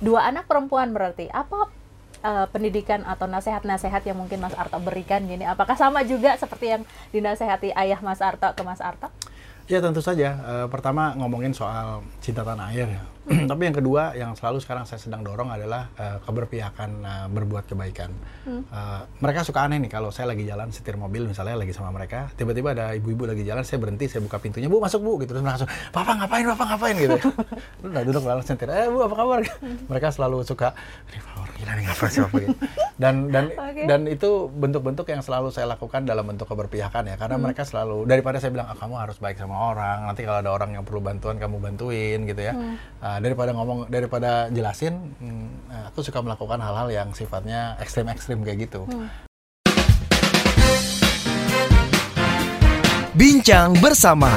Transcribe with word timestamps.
dua 0.00 0.28
anak 0.28 0.44
perempuan 0.44 0.92
berarti 0.92 1.28
apa 1.32 1.70
uh, 2.22 2.46
pendidikan 2.52 3.04
atau 3.06 3.24
nasihat-nasihat 3.30 4.02
yang 4.04 4.18
mungkin 4.18 4.40
Mas 4.40 4.56
Arto 4.56 4.76
berikan 4.80 5.24
gini 5.24 5.44
apakah 5.44 5.78
sama 5.78 6.04
juga 6.04 6.36
seperti 6.36 6.76
yang 6.76 6.82
dinasehati 7.12 7.72
ayah 7.72 8.00
Mas 8.02 8.20
Arto 8.20 8.50
ke 8.52 8.62
Mas 8.66 8.80
Arto? 8.82 9.08
Ya 9.66 9.82
tentu 9.82 9.98
saja. 9.98 10.38
Uh, 10.46 10.66
pertama 10.70 11.10
ngomongin 11.18 11.50
soal 11.50 12.06
cinta 12.22 12.46
tanah 12.46 12.70
air 12.70 12.86
ya. 12.86 13.02
Tapi 13.50 13.62
yang 13.66 13.74
kedua 13.74 14.14
yang 14.14 14.38
selalu 14.38 14.62
sekarang 14.62 14.86
saya 14.86 15.02
sedang 15.02 15.26
dorong 15.26 15.50
adalah 15.50 15.90
uh, 15.98 16.22
keberpihakan 16.22 16.90
uh, 17.02 17.26
berbuat 17.26 17.66
kebaikan. 17.66 18.14
Hmm. 18.46 18.62
Uh, 18.70 19.02
mereka 19.18 19.42
suka 19.42 19.66
aneh 19.66 19.82
nih 19.82 19.90
kalau 19.90 20.14
saya 20.14 20.30
lagi 20.30 20.46
jalan 20.46 20.70
setir 20.70 20.94
mobil 20.94 21.26
misalnya 21.26 21.58
lagi 21.58 21.74
sama 21.74 21.90
mereka, 21.90 22.30
tiba-tiba 22.38 22.78
ada 22.78 22.94
ibu-ibu 22.94 23.26
lagi 23.26 23.42
jalan, 23.42 23.66
saya 23.66 23.82
berhenti, 23.82 24.06
saya 24.06 24.22
buka 24.22 24.38
pintunya, 24.38 24.70
bu 24.70 24.78
masuk 24.78 25.02
bu, 25.02 25.18
gitu 25.26 25.34
terus 25.34 25.42
langsung, 25.42 25.66
papa 25.90 26.14
ngapain, 26.14 26.46
papa 26.46 26.64
ngapain 26.70 26.94
gitu. 27.02 27.16
Udah 27.90 28.02
duduk 28.06 28.22
lalu 28.22 28.42
setir, 28.46 28.70
eh 28.70 28.86
bu 28.86 29.02
apa 29.02 29.14
kabar? 29.18 29.40
mereka 29.90 30.14
selalu 30.14 30.46
suka, 30.46 30.78
gila 31.56 31.72
nih 31.72 31.84
ngapa 31.88 32.06
sih 32.12 32.20
gitu. 32.22 32.54
Dan 33.00 33.32
dan 33.32 33.44
okay. 33.56 33.84
dan 33.88 34.00
itu 34.04 34.52
bentuk-bentuk 34.52 35.08
yang 35.08 35.24
selalu 35.24 35.48
saya 35.48 35.66
lakukan 35.72 36.04
dalam 36.04 36.28
bentuk 36.28 36.46
keberpihakan 36.46 37.08
ya, 37.08 37.16
karena 37.16 37.36
hmm. 37.40 37.44
mereka 37.48 37.62
selalu 37.64 38.04
daripada 38.04 38.36
saya 38.38 38.52
bilang 38.52 38.68
ah, 38.68 38.76
kamu 38.76 38.94
harus 39.00 39.16
baik 39.16 39.40
sama 39.40 39.72
orang, 39.72 40.06
nanti 40.06 40.22
kalau 40.28 40.38
ada 40.44 40.50
orang 40.52 40.70
yang 40.76 40.84
perlu 40.84 41.00
bantuan 41.00 41.40
kamu 41.40 41.56
bantuin 41.58 42.18
gitu 42.28 42.42
ya. 42.44 42.52
Hmm. 42.52 42.76
Uh, 43.00 43.18
daripada 43.24 43.50
ngomong 43.56 43.88
daripada 43.88 44.52
jelasin, 44.52 45.16
hmm, 45.16 45.72
aku 45.92 46.04
suka 46.04 46.20
melakukan 46.20 46.60
hal-hal 46.60 46.88
yang 46.92 47.08
sifatnya 47.16 47.80
ekstrim-ekstrim 47.80 48.44
kayak 48.44 48.68
gitu. 48.68 48.84
Hmm. 48.84 49.08
Bincang 53.16 53.72
bersama 53.80 54.28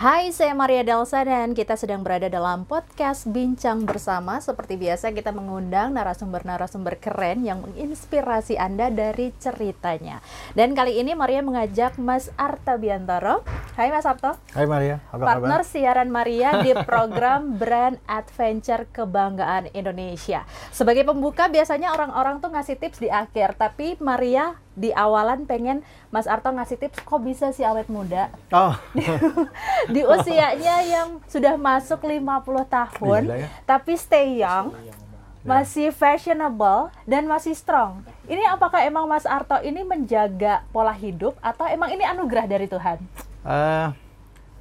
Hai, 0.00 0.32
saya 0.32 0.56
Maria 0.56 0.80
Delsa 0.80 1.20
dan 1.28 1.52
kita 1.52 1.76
sedang 1.76 2.00
berada 2.00 2.24
dalam 2.24 2.64
podcast 2.64 3.28
Bincang 3.28 3.84
Bersama. 3.84 4.40
Seperti 4.40 4.80
biasa 4.80 5.12
kita 5.12 5.28
mengundang 5.28 5.92
narasumber-narasumber 5.92 6.96
keren 6.96 7.44
yang 7.44 7.60
menginspirasi 7.60 8.56
Anda 8.56 8.88
dari 8.88 9.36
ceritanya. 9.36 10.24
Dan 10.56 10.72
kali 10.72 11.04
ini 11.04 11.12
Maria 11.12 11.44
mengajak 11.44 12.00
Mas 12.00 12.32
Arta 12.40 12.80
Biantoro. 12.80 13.44
Hai 13.76 13.92
Mas 13.92 14.08
Arto. 14.08 14.40
Hai 14.56 14.64
Maria, 14.64 15.04
apa 15.12 15.36
Partner 15.36 15.60
kabar? 15.60 15.68
siaran 15.68 16.08
Maria 16.08 16.64
di 16.64 16.72
program 16.80 17.52
Brand 17.60 18.00
Adventure 18.08 18.88
Kebanggaan 18.88 19.68
Indonesia. 19.76 20.48
Sebagai 20.72 21.04
pembuka 21.04 21.52
biasanya 21.52 21.92
orang-orang 21.92 22.40
tuh 22.40 22.48
ngasih 22.48 22.80
tips 22.80 23.04
di 23.04 23.12
akhir, 23.12 23.52
tapi 23.60 24.00
Maria 24.00 24.56
di 24.78 24.94
awalan 24.94 25.44
pengen 25.44 25.82
Mas 26.14 26.30
Arto 26.30 26.50
ngasih 26.50 26.78
tips 26.78 27.02
kok 27.02 27.20
bisa 27.22 27.50
sih 27.50 27.66
awet 27.66 27.90
muda. 27.90 28.30
Oh. 28.54 28.74
di 29.94 30.02
usianya 30.06 30.82
yang 30.86 31.18
sudah 31.26 31.58
masuk 31.58 32.06
50 32.06 32.24
tahun 32.70 33.22
ya? 33.26 33.48
tapi 33.66 33.98
stay 33.98 34.40
young. 34.40 34.74
Masih 35.40 35.88
fashionable 35.88 36.92
dan 37.08 37.24
masih 37.24 37.56
strong. 37.56 38.04
Ini 38.28 38.44
apakah 38.52 38.84
emang 38.84 39.08
Mas 39.08 39.24
Arto 39.24 39.56
ini 39.64 39.80
menjaga 39.80 40.68
pola 40.68 40.92
hidup 40.92 41.32
atau 41.40 41.64
emang 41.64 41.88
ini 41.96 42.04
anugerah 42.04 42.44
dari 42.44 42.68
Tuhan? 42.68 43.00
Uh, 43.40 43.88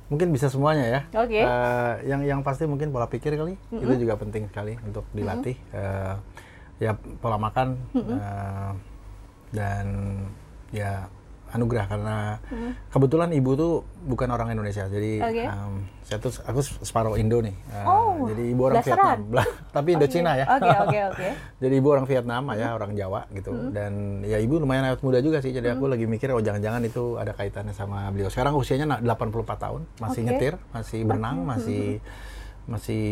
mungkin 0.08 0.32
bisa 0.32 0.48
semuanya 0.48 0.88
ya. 0.88 1.02
Oke. 1.20 1.36
Okay. 1.36 1.44
Uh, 1.44 1.94
yang 2.08 2.22
yang 2.24 2.40
pasti 2.48 2.64
mungkin 2.64 2.96
pola 2.96 3.12
pikir 3.12 3.36
kali 3.36 3.60
mm 3.60 3.76
-hmm. 3.76 3.84
itu 3.84 3.94
juga 4.08 4.16
penting 4.16 4.48
sekali 4.48 4.80
untuk 4.80 5.04
dilatih. 5.12 5.60
Mm 5.60 5.68
-hmm. 5.68 5.84
uh, 5.84 6.16
ya 6.80 6.92
pola 7.20 7.36
makan. 7.36 7.76
Mm 7.92 8.00
-hmm. 8.00 8.16
uh, 8.16 8.72
dan 9.54 9.86
ya 10.70 11.10
anugerah 11.50 11.86
karena 11.90 12.38
hmm. 12.54 12.94
kebetulan 12.94 13.30
ibu 13.34 13.52
tuh 13.58 13.74
bukan 14.06 14.30
orang 14.30 14.54
Indonesia 14.54 14.86
jadi 14.86 15.12
okay. 15.18 15.46
um, 15.50 15.82
saya 16.06 16.22
tuh 16.22 16.30
aku 16.46 16.62
separuh 16.62 17.18
Indo 17.18 17.42
nih 17.42 17.58
uh, 17.74 17.86
oh, 17.90 18.30
jadi 18.30 18.44
ibu 18.54 18.62
orang 18.70 18.86
Vietnam 18.86 19.20
tapi 19.76 19.90
Indo 19.98 20.06
okay. 20.06 20.14
Cina 20.14 20.32
ya 20.38 20.46
okay, 20.46 20.78
okay, 20.86 21.02
okay. 21.10 21.32
jadi 21.58 21.74
ibu 21.82 21.88
orang 21.90 22.06
Vietnam 22.06 22.44
hmm. 22.46 22.58
ya 22.62 22.68
orang 22.78 22.92
Jawa 22.94 23.22
gitu 23.34 23.50
hmm. 23.50 23.72
dan 23.74 23.92
ya 24.30 24.38
ibu 24.38 24.62
lumayan 24.62 24.94
awet 24.94 25.02
muda 25.02 25.20
juga 25.26 25.42
sih 25.42 25.50
jadi 25.50 25.74
hmm. 25.74 25.76
aku 25.82 25.86
lagi 25.90 26.06
mikir 26.06 26.30
oh 26.38 26.42
jangan-jangan 26.42 26.82
itu 26.86 27.18
ada 27.18 27.34
kaitannya 27.34 27.74
sama 27.74 28.06
beliau 28.14 28.30
sekarang 28.30 28.54
usianya 28.54 29.02
84 29.02 29.66
tahun 29.66 29.82
masih 29.98 30.22
okay. 30.22 30.28
nyetir 30.30 30.54
masih 30.70 31.00
berenang 31.02 31.38
hmm. 31.42 31.50
Masih 32.70 33.04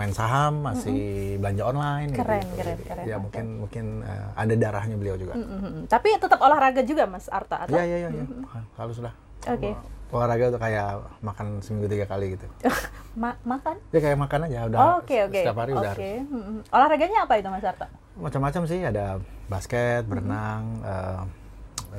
main 0.00 0.10
saham, 0.16 0.64
masih 0.64 0.96
mm-hmm. 0.96 1.40
belanja 1.44 1.62
online. 1.68 2.08
Gitu, 2.10 2.20
keren, 2.24 2.40
gitu. 2.40 2.56
keren, 2.56 2.78
keren. 2.88 3.04
Ya 3.04 3.14
okay. 3.14 3.18
mungkin 3.20 3.44
mungkin 3.60 3.84
uh, 4.00 4.28
ada 4.32 4.54
darahnya 4.56 4.96
beliau 4.96 5.16
juga. 5.20 5.36
Mm-hmm. 5.36 5.92
Tapi 5.92 6.08
tetap 6.16 6.40
olahraga 6.40 6.80
juga, 6.80 7.04
Mas 7.04 7.28
Arta? 7.28 7.68
Iya, 7.68 7.84
iya, 7.84 7.96
iya. 8.08 8.10
Mm-hmm. 8.10 8.64
Harus 8.80 8.98
lah. 9.04 9.12
Oke. 9.44 9.70
Okay. 9.70 9.74
Olahraga 10.14 10.46
tuh 10.56 10.60
kayak 10.62 10.90
makan 11.20 11.46
seminggu 11.60 11.90
tiga 11.92 12.06
kali 12.08 12.38
gitu. 12.38 12.46
Ma- 13.22 13.38
makan? 13.44 13.76
Ya 13.92 14.00
kayak 14.00 14.18
makan 14.18 14.40
aja 14.48 14.58
udah. 14.72 14.78
Oke, 14.80 14.88
oh, 14.88 14.94
oke. 14.96 15.04
Okay, 15.04 15.20
okay. 15.28 15.42
Setiap 15.44 15.58
hari 15.60 15.72
udah. 15.76 15.92
Okay. 15.92 16.14
Mm-hmm. 16.24 16.58
Olahraganya 16.72 17.18
apa 17.28 17.34
itu, 17.36 17.48
Mas 17.52 17.66
Arta? 17.68 17.86
Macam-macam 18.16 18.62
sih. 18.64 18.80
Ada 18.80 19.20
basket, 19.52 20.08
berenang, 20.08 20.80
mm-hmm. 20.80 20.88
uh, 20.88 21.22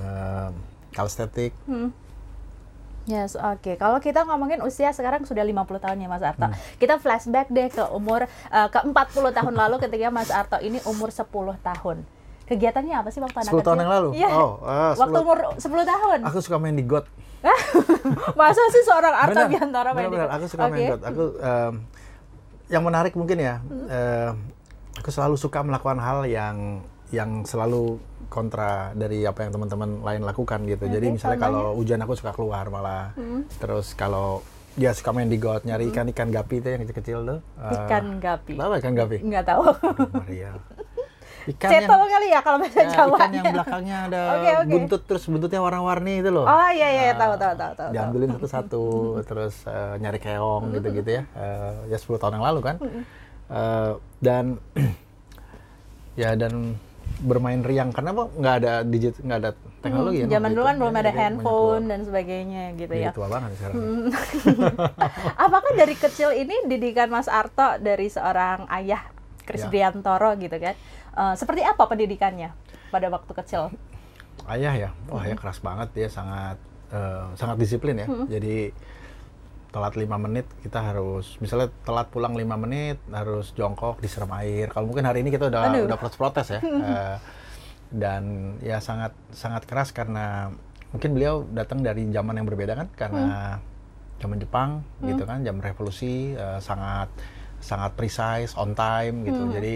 uh, 0.02 0.50
kalestetik. 0.90 1.54
Mm-hmm 1.70 2.05
Yes, 3.06 3.38
oke. 3.38 3.62
Okay. 3.62 3.76
Kalau 3.78 4.02
kita 4.02 4.26
ngomongin 4.26 4.66
usia 4.66 4.90
sekarang 4.90 5.30
sudah 5.30 5.46
50 5.46 5.78
tahun 5.78 5.98
ya 6.02 6.10
Mas 6.10 6.26
Arto. 6.26 6.50
Hmm. 6.50 6.58
Kita 6.82 6.98
flashback 6.98 7.54
deh 7.54 7.70
ke 7.70 7.86
umur 7.94 8.26
uh, 8.50 8.68
ke 8.74 8.80
40 8.82 9.30
tahun 9.30 9.54
lalu 9.54 9.76
ketika 9.78 10.10
Mas 10.10 10.34
Arto 10.34 10.58
ini 10.58 10.82
umur 10.90 11.14
10 11.14 11.30
tahun. 11.62 11.98
Kegiatannya 12.46 12.96
apa 12.98 13.10
sih 13.14 13.22
waktu 13.22 13.46
anak 13.46 13.54
10 13.54 13.66
tahun 13.66 13.78
yang 13.86 13.92
lalu? 13.94 14.10
Iya. 14.18 14.30
Oh, 14.34 14.58
uh, 14.66 14.94
waktu 14.98 15.18
umur 15.22 15.38
10 15.54 15.66
tahun. 15.66 16.20
Aku 16.26 16.38
suka 16.42 16.58
main 16.58 16.74
di 16.74 16.86
got. 16.86 17.06
Masa 18.40 18.62
sih 18.74 18.82
seorang 18.82 19.14
Arto 19.14 19.42
Biantara 19.54 19.94
main 19.94 20.10
bener, 20.10 20.14
di 20.14 20.18
got? 20.26 20.30
Aku 20.42 20.46
suka 20.50 20.64
okay. 20.66 20.74
main 20.74 20.86
got. 20.98 21.02
Aku 21.06 21.24
um, 21.38 21.74
yang 22.66 22.82
menarik 22.82 23.14
mungkin 23.14 23.38
ya, 23.38 23.62
hmm. 23.62 23.86
uh, 23.86 24.32
aku 24.98 25.14
selalu 25.14 25.38
suka 25.38 25.62
melakukan 25.62 26.02
hal 26.02 26.26
yang 26.26 26.82
yang 27.14 27.46
selalu 27.46 28.02
kontra 28.28 28.92
dari 28.98 29.24
apa 29.24 29.46
yang 29.46 29.52
teman-teman 29.56 30.02
lain 30.02 30.22
lakukan 30.26 30.66
gitu. 30.66 30.86
Okay, 30.86 30.94
Jadi 30.98 31.08
misalnya 31.14 31.40
kalau 31.40 31.78
hujan 31.78 32.00
aku 32.02 32.14
suka 32.18 32.32
keluar 32.34 32.68
malah. 32.70 33.16
Hmm. 33.16 33.46
Terus 33.60 33.94
kalau 33.94 34.46
ya 34.76 34.92
suka 34.92 35.16
main 35.16 35.32
di 35.32 35.40
got 35.40 35.64
nyari 35.64 35.88
ikan 35.92 36.12
ikan 36.12 36.30
gapi 36.32 36.60
itu 36.60 36.68
yang 36.68 36.82
kecil-kecil 36.84 37.20
tuh. 37.24 37.40
Ikan 37.60 38.06
uh, 38.06 38.20
gapi. 38.20 38.54
Tahu 38.60 38.72
ikan 38.84 38.94
gapi? 38.94 39.18
Enggak 39.24 39.44
tahu. 39.48 39.64
Maria. 40.12 40.52
Ikan 41.46 41.70
Ceto 41.70 41.94
yang, 41.94 42.10
kali 42.10 42.28
ya 42.34 42.40
kalau 42.42 42.58
bahasa 42.58 42.82
ya, 42.82 42.90
Jawa. 42.90 43.18
Ikan 43.22 43.32
yang 43.38 43.46
belakangnya 43.54 43.98
ada 44.10 44.22
okay, 44.34 44.54
okay. 44.58 44.72
buntut 44.74 45.02
terus 45.06 45.24
buntutnya 45.30 45.62
warna-warni 45.62 46.14
itu 46.26 46.30
loh. 46.34 46.50
Oh 46.50 46.70
iya 46.74 46.88
iya 46.90 47.14
uh, 47.14 47.22
tahu 47.22 47.34
tahu 47.38 47.54
tahu 47.54 47.72
tahu. 47.78 47.90
Diambilin 47.94 48.30
satu-satu 48.34 48.84
terus 49.30 49.56
uh, 49.70 49.94
nyari 50.02 50.18
keong 50.18 50.74
gitu-gitu 50.74 51.10
ya. 51.22 51.24
Uh, 51.38 51.86
ya 51.86 51.98
10 52.02 52.18
tahun 52.18 52.34
yang 52.42 52.46
lalu 52.50 52.60
kan. 52.66 52.76
Uh, 53.46 54.02
dan 54.26 54.58
ya 56.22 56.34
dan 56.34 56.74
bermain 57.24 57.64
riang 57.64 57.90
karena 57.96 58.12
apa 58.12 58.24
nggak 58.28 58.56
ada 58.62 58.74
digit 58.84 59.16
nggak 59.24 59.40
ada 59.40 59.52
teknologi 59.80 60.18
hmm, 60.22 60.28
ya 60.28 60.34
zaman 60.36 60.50
dulu 60.52 60.64
kan 60.68 60.76
belum 60.78 60.96
ada 61.00 61.12
handphone 61.16 61.84
dan 61.88 62.00
sebagainya 62.04 62.64
gitu 62.76 62.94
ya, 62.94 63.10
ya. 63.10 63.12
tua 63.16 63.28
banget 63.32 63.50
sekarang 63.56 63.76
hmm. 63.76 64.08
apakah 65.46 65.72
dari 65.74 65.96
kecil 65.96 66.30
ini 66.36 66.56
didikan 66.68 67.08
Mas 67.08 67.32
Arto 67.32 67.80
dari 67.80 68.12
seorang 68.12 68.68
ayah 68.70 69.02
Krisdiantoro 69.46 70.36
ya. 70.36 70.42
gitu 70.50 70.58
kan 70.60 70.76
uh, 71.16 71.34
seperti 71.40 71.62
apa 71.64 71.84
pendidikannya 71.88 72.52
pada 72.92 73.08
waktu 73.08 73.32
kecil 73.32 73.72
ayah 74.52 74.74
ya 74.76 74.90
wah 75.08 75.24
hmm. 75.24 75.32
ya 75.32 75.36
keras 75.40 75.60
banget 75.64 75.90
dia 75.96 76.08
sangat 76.12 76.58
uh, 76.92 77.32
sangat 77.40 77.58
disiplin 77.58 77.96
ya 77.96 78.08
hmm. 78.10 78.28
jadi 78.28 78.76
telat 79.76 80.00
lima 80.00 80.16
menit 80.16 80.48
kita 80.64 80.80
harus 80.80 81.36
misalnya 81.44 81.68
telat 81.84 82.08
pulang 82.08 82.32
lima 82.32 82.56
menit 82.56 82.96
harus 83.12 83.52
jongkok 83.52 84.00
disiram 84.00 84.32
air 84.40 84.72
kalau 84.72 84.88
mungkin 84.88 85.04
hari 85.04 85.20
ini 85.20 85.36
kita 85.36 85.52
udah 85.52 85.68
Aduh. 85.68 85.84
udah 85.84 85.98
protes 86.00 86.16
protes 86.16 86.48
ya 86.56 86.64
uh, 86.64 87.20
dan 88.08 88.56
ya 88.64 88.80
sangat 88.80 89.12
sangat 89.36 89.68
keras 89.68 89.92
karena 89.92 90.56
mungkin 90.96 91.12
beliau 91.12 91.44
datang 91.52 91.84
dari 91.84 92.08
zaman 92.08 92.40
yang 92.40 92.48
berbeda 92.48 92.72
kan 92.72 92.88
karena 92.96 93.60
hmm. 93.60 94.24
zaman 94.24 94.38
Jepang 94.40 94.70
hmm. 94.80 95.08
gitu 95.12 95.24
kan 95.28 95.44
jam 95.44 95.60
revolusi 95.60 96.32
uh, 96.40 96.64
sangat 96.64 97.12
sangat 97.60 97.92
precise 98.00 98.56
on 98.56 98.72
time 98.80 99.28
gitu 99.28 99.44
hmm. 99.44 99.52
jadi 99.60 99.76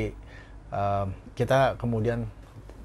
uh, 0.72 1.06
kita 1.36 1.76
kemudian 1.76 2.24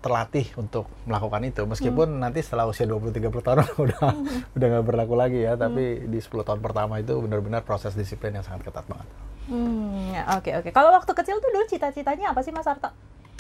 terlatih 0.05 0.45
untuk 0.61 0.85
melakukan 1.09 1.41
itu 1.49 1.65
meskipun 1.65 2.13
hmm. 2.13 2.21
nanti 2.21 2.45
setelah 2.45 2.69
usia 2.69 2.85
20 2.85 3.09
30 3.09 3.25
tahun 3.33 3.57
udah 3.89 4.01
hmm. 4.05 4.53
udah 4.53 4.67
nggak 4.69 4.85
berlaku 4.85 5.17
lagi 5.17 5.41
ya 5.49 5.57
tapi 5.57 6.05
hmm. 6.05 6.13
di 6.13 6.21
10 6.21 6.45
tahun 6.45 6.61
pertama 6.61 7.01
itu 7.01 7.17
benar-benar 7.25 7.65
proses 7.65 7.97
disiplin 7.97 8.37
yang 8.37 8.45
sangat 8.45 8.69
ketat 8.69 8.85
banget. 8.85 9.09
Hmm, 9.49 10.13
ya, 10.13 10.23
oke 10.37 10.51
oke. 10.61 10.71
Kalau 10.73 10.93
waktu 10.93 11.13
kecil 11.17 11.37
tuh 11.41 11.49
dulu 11.49 11.65
cita-citanya 11.69 12.37
apa 12.37 12.41
sih 12.45 12.53
Mas 12.53 12.69
Arto? 12.69 12.93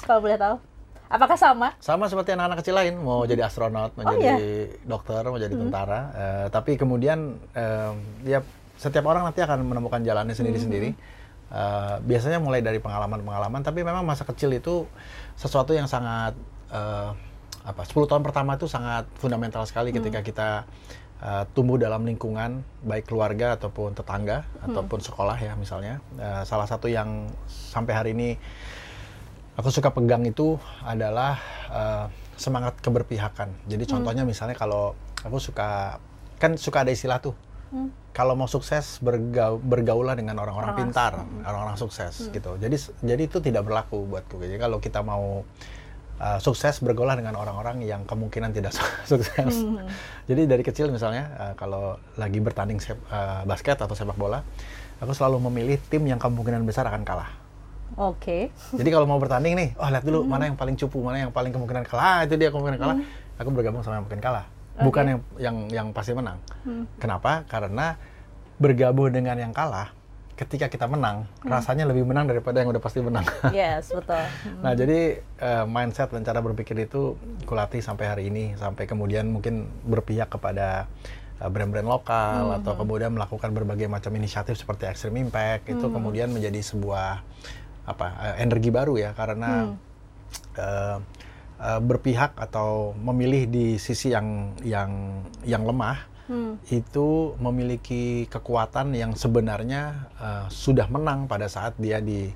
Kalau 0.04 0.24
boleh 0.24 0.40
tahu? 0.40 0.56
Apakah 1.08 1.36
sama? 1.36 1.76
Sama 1.84 2.08
seperti 2.08 2.32
anak-anak 2.32 2.64
kecil 2.64 2.74
lain, 2.76 2.96
mau 2.96 3.22
hmm. 3.24 3.28
jadi 3.28 3.42
astronot, 3.44 3.92
mau 3.96 4.08
oh, 4.08 4.16
jadi 4.16 4.32
iya? 4.40 4.80
dokter, 4.88 5.20
mau 5.28 5.36
jadi 5.36 5.52
hmm. 5.52 5.62
tentara. 5.68 6.00
Uh, 6.10 6.46
tapi 6.48 6.80
kemudian 6.80 7.36
uh, 7.52 7.92
ya 8.24 8.40
setiap 8.80 9.04
orang 9.04 9.28
nanti 9.28 9.44
akan 9.44 9.68
menemukan 9.68 10.00
jalannya 10.00 10.32
sendiri-sendiri. 10.32 10.96
Hmm. 10.96 11.12
Uh, 11.54 11.96
biasanya 12.08 12.40
mulai 12.40 12.64
dari 12.64 12.80
pengalaman-pengalaman, 12.80 13.60
tapi 13.60 13.84
memang 13.84 14.02
masa 14.02 14.24
kecil 14.24 14.50
itu 14.56 14.88
sesuatu 15.36 15.76
yang 15.76 15.86
sangat 15.86 16.34
uh, 16.74 17.14
apa 17.64 17.80
10 17.86 18.10
tahun 18.10 18.20
pertama 18.20 18.60
itu 18.60 18.68
sangat 18.68 19.08
fundamental 19.16 19.64
sekali 19.64 19.88
hmm. 19.88 19.96
ketika 20.02 20.20
kita 20.20 20.48
uh, 21.24 21.48
tumbuh 21.56 21.80
dalam 21.80 22.04
lingkungan 22.04 22.60
baik 22.84 23.08
keluarga 23.08 23.56
ataupun 23.56 23.96
tetangga 23.96 24.44
hmm. 24.44 24.68
ataupun 24.68 25.00
sekolah 25.00 25.36
ya 25.40 25.56
misalnya. 25.56 26.04
Uh, 26.18 26.44
salah 26.44 26.68
satu 26.68 26.92
yang 26.92 27.30
sampai 27.48 27.92
hari 27.96 28.10
ini 28.12 28.36
aku 29.56 29.72
suka 29.72 29.94
pegang 29.96 30.28
itu 30.28 30.60
adalah 30.84 31.40
uh, 31.72 32.06
semangat 32.36 32.76
keberpihakan. 32.84 33.54
Jadi 33.64 33.88
hmm. 33.88 33.92
contohnya 33.96 34.22
misalnya 34.26 34.58
kalau 34.58 34.92
aku 35.24 35.40
suka 35.40 35.96
kan 36.36 36.60
suka 36.60 36.84
ada 36.84 36.92
istilah 36.92 37.22
tuh. 37.22 37.32
Hmm. 37.72 37.90
Kalau 38.14 38.38
mau 38.38 38.46
sukses 38.46 39.02
bergaul, 39.02 39.58
bergaulah 39.58 40.14
dengan 40.14 40.38
orang-orang 40.38 40.78
pintar, 40.78 41.18
hmm. 41.18 41.42
orang-orang 41.42 41.74
sukses 41.80 42.28
hmm. 42.28 42.30
gitu. 42.36 42.50
Jadi 42.60 42.76
jadi 43.02 43.22
itu 43.24 43.38
tidak 43.40 43.66
berlaku 43.66 44.04
buatku. 44.04 44.36
Jadi 44.38 44.60
kalau 44.60 44.78
kita 44.78 45.00
mau 45.02 45.42
uh, 45.42 45.83
sukses 46.38 46.78
bergaulah 46.78 47.18
dengan 47.18 47.34
orang-orang 47.34 47.82
yang 47.82 48.06
kemungkinan 48.06 48.54
tidak 48.54 48.72
sukses. 49.10 49.34
Hmm. 49.34 49.82
Jadi 50.30 50.46
dari 50.46 50.62
kecil 50.62 50.88
misalnya 50.94 51.30
uh, 51.36 51.52
kalau 51.58 51.98
lagi 52.14 52.38
bertanding 52.38 52.78
uh, 53.10 53.42
basket 53.44 53.82
atau 53.82 53.92
sepak 53.92 54.14
bola, 54.14 54.40
aku 55.02 55.12
selalu 55.12 55.42
memilih 55.50 55.78
tim 55.90 56.06
yang 56.06 56.22
kemungkinan 56.22 56.62
besar 56.62 56.86
akan 56.86 57.02
kalah. 57.02 57.30
Oke. 57.94 58.50
Okay. 58.50 58.78
Jadi 58.80 58.88
kalau 58.90 59.06
mau 59.06 59.20
bertanding 59.22 59.54
nih, 59.54 59.68
oh 59.78 59.86
lihat 59.86 60.02
dulu 60.02 60.24
hmm. 60.24 60.30
mana 60.30 60.42
yang 60.50 60.58
paling 60.58 60.74
cupu, 60.74 60.98
mana 61.02 61.26
yang 61.26 61.32
paling 61.34 61.52
kemungkinan 61.54 61.84
kalah, 61.86 62.02
ah, 62.02 62.18
itu 62.26 62.34
dia 62.34 62.50
kemungkinan 62.50 62.78
kalah. 62.78 62.96
Hmm. 62.98 63.38
Aku 63.42 63.48
bergabung 63.50 63.82
sama 63.82 64.02
yang 64.02 64.06
mungkin 64.06 64.22
kalah. 64.22 64.46
Okay. 64.74 64.82
Bukan 64.86 65.04
yang 65.06 65.20
yang 65.38 65.56
yang 65.70 65.86
pasti 65.94 66.10
menang. 66.14 66.38
Hmm. 66.66 66.86
Kenapa? 66.98 67.46
Karena 67.46 67.94
bergabung 68.58 69.10
dengan 69.10 69.38
yang 69.38 69.52
kalah, 69.54 69.94
ketika 70.34 70.66
kita 70.66 70.90
menang, 70.90 71.30
hmm. 71.42 71.46
rasanya 71.46 71.86
lebih 71.86 72.02
menang 72.02 72.26
daripada 72.26 72.58
yang 72.58 72.74
udah 72.74 72.82
pasti 72.82 72.98
menang. 72.98 73.22
Yes, 73.54 73.94
betul. 73.94 74.18
Hmm. 74.18 74.60
nah, 74.66 74.74
jadi 74.74 75.22
uh, 75.38 75.64
mindset 75.66 76.10
dan 76.10 76.26
cara 76.26 76.42
berpikir 76.42 76.74
itu 76.82 77.14
kulatih 77.46 77.78
sampai 77.78 78.06
hari 78.10 78.24
ini, 78.34 78.58
sampai 78.58 78.90
kemudian 78.90 79.30
mungkin 79.30 79.70
berpihak 79.86 80.26
kepada 80.34 80.90
eh, 81.38 81.50
brand-brand 81.50 81.86
lokal 81.86 82.50
hmm. 82.50 82.56
atau 82.62 82.72
kemudian 82.74 83.14
melakukan 83.14 83.54
berbagai 83.54 83.86
macam 83.86 84.10
inisiatif 84.18 84.58
seperti 84.58 84.90
Extreme 84.90 85.22
Impact 85.30 85.70
hmm. 85.70 85.74
itu 85.78 85.86
kemudian 85.86 86.28
menjadi 86.34 86.60
sebuah 86.60 87.22
apa 87.84 88.06
uh, 88.16 88.34
energi 88.40 88.72
baru 88.72 88.96
ya 88.96 89.10
karena 89.12 89.68
hmm. 89.68 89.74
uh, 90.56 90.98
uh, 91.60 91.80
berpihak 91.84 92.32
atau 92.34 92.96
memilih 92.96 93.44
di 93.44 93.66
sisi 93.76 94.10
yang 94.10 94.56
yang 94.64 95.20
yang 95.44 95.62
lemah 95.68 96.13
hmm. 96.28 96.60
itu 96.72 97.36
memiliki 97.40 98.28
kekuatan 98.28 98.96
yang 98.96 99.12
sebenarnya 99.14 100.08
uh, 100.16 100.46
sudah 100.48 100.88
menang 100.88 101.26
pada 101.28 101.48
saat 101.50 101.76
dia 101.76 102.00
di, 102.00 102.30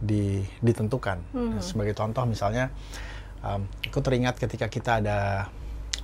di 0.00 0.44
ditentukan 0.60 1.18
hmm. 1.32 1.58
sebagai 1.60 1.96
contoh 1.96 2.24
misalnya 2.24 2.72
um, 3.44 3.64
aku 3.84 3.98
teringat 4.00 4.36
ketika 4.40 4.66
kita 4.68 5.00
ada 5.04 5.48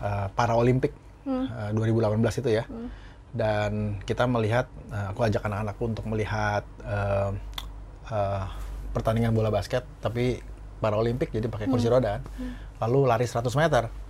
uh, 0.00 0.26
para 0.32 0.56
Olimpik 0.56 0.92
hmm. 1.24 1.72
uh, 1.72 1.76
2018 1.76 2.40
itu 2.44 2.50
ya 2.50 2.64
hmm. 2.66 2.88
dan 3.32 3.72
kita 4.04 4.24
melihat 4.28 4.66
uh, 4.92 5.12
aku 5.12 5.24
ajak 5.28 5.44
anak-anakku 5.44 5.82
untuk 5.88 6.04
melihat 6.08 6.64
uh, 6.84 7.32
uh, 8.08 8.44
pertandingan 8.92 9.32
bola 9.32 9.48
basket 9.48 9.84
tapi 10.04 10.40
para 10.82 10.98
Olimpik 10.98 11.30
jadi 11.32 11.46
pakai 11.48 11.70
kursi 11.70 11.88
hmm. 11.88 11.94
roda 11.94 12.14
hmm. 12.20 12.80
lalu 12.82 12.98
lari 13.08 13.24
100 13.24 13.48
meter 13.56 14.01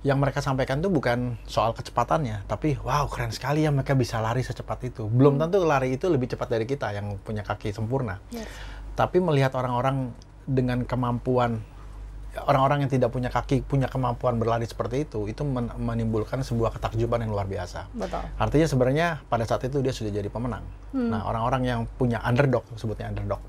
yang 0.00 0.16
mereka 0.16 0.40
sampaikan 0.40 0.80
itu 0.80 0.88
bukan 0.88 1.36
soal 1.44 1.76
kecepatannya 1.76 2.48
tapi 2.48 2.80
wow 2.80 3.04
keren 3.12 3.32
sekali 3.32 3.68
ya 3.68 3.70
mereka 3.70 3.92
bisa 3.92 4.16
lari 4.20 4.40
secepat 4.40 4.88
itu 4.88 5.04
belum 5.12 5.36
hmm. 5.36 5.40
tentu 5.44 5.58
lari 5.62 5.92
itu 5.92 6.08
lebih 6.08 6.32
cepat 6.32 6.48
dari 6.48 6.64
kita 6.64 6.96
yang 6.96 7.20
punya 7.20 7.44
kaki 7.44 7.68
sempurna 7.76 8.16
yes. 8.32 8.48
tapi 8.96 9.20
melihat 9.20 9.52
orang-orang 9.60 10.16
dengan 10.48 10.88
kemampuan 10.88 11.60
orang-orang 12.46 12.86
yang 12.86 12.90
tidak 12.92 13.10
punya 13.10 13.28
kaki 13.28 13.66
punya 13.66 13.90
kemampuan 13.90 14.38
berlari 14.38 14.64
seperti 14.64 15.04
itu 15.04 15.26
itu 15.26 15.42
men 15.42 15.66
menimbulkan 15.76 16.46
sebuah 16.46 16.78
ketakjuban 16.78 17.26
yang 17.26 17.34
luar 17.34 17.50
biasa. 17.50 17.90
Betul. 17.90 18.22
Artinya 18.38 18.66
sebenarnya 18.70 19.06
pada 19.26 19.42
saat 19.42 19.66
itu 19.66 19.82
dia 19.82 19.90
sudah 19.90 20.14
jadi 20.14 20.30
pemenang. 20.30 20.62
Hmm. 20.94 21.10
Nah 21.10 21.26
orang-orang 21.26 21.62
yang 21.66 21.80
punya 21.98 22.22
underdog 22.22 22.62
sebutnya 22.78 23.10
underdog 23.10 23.42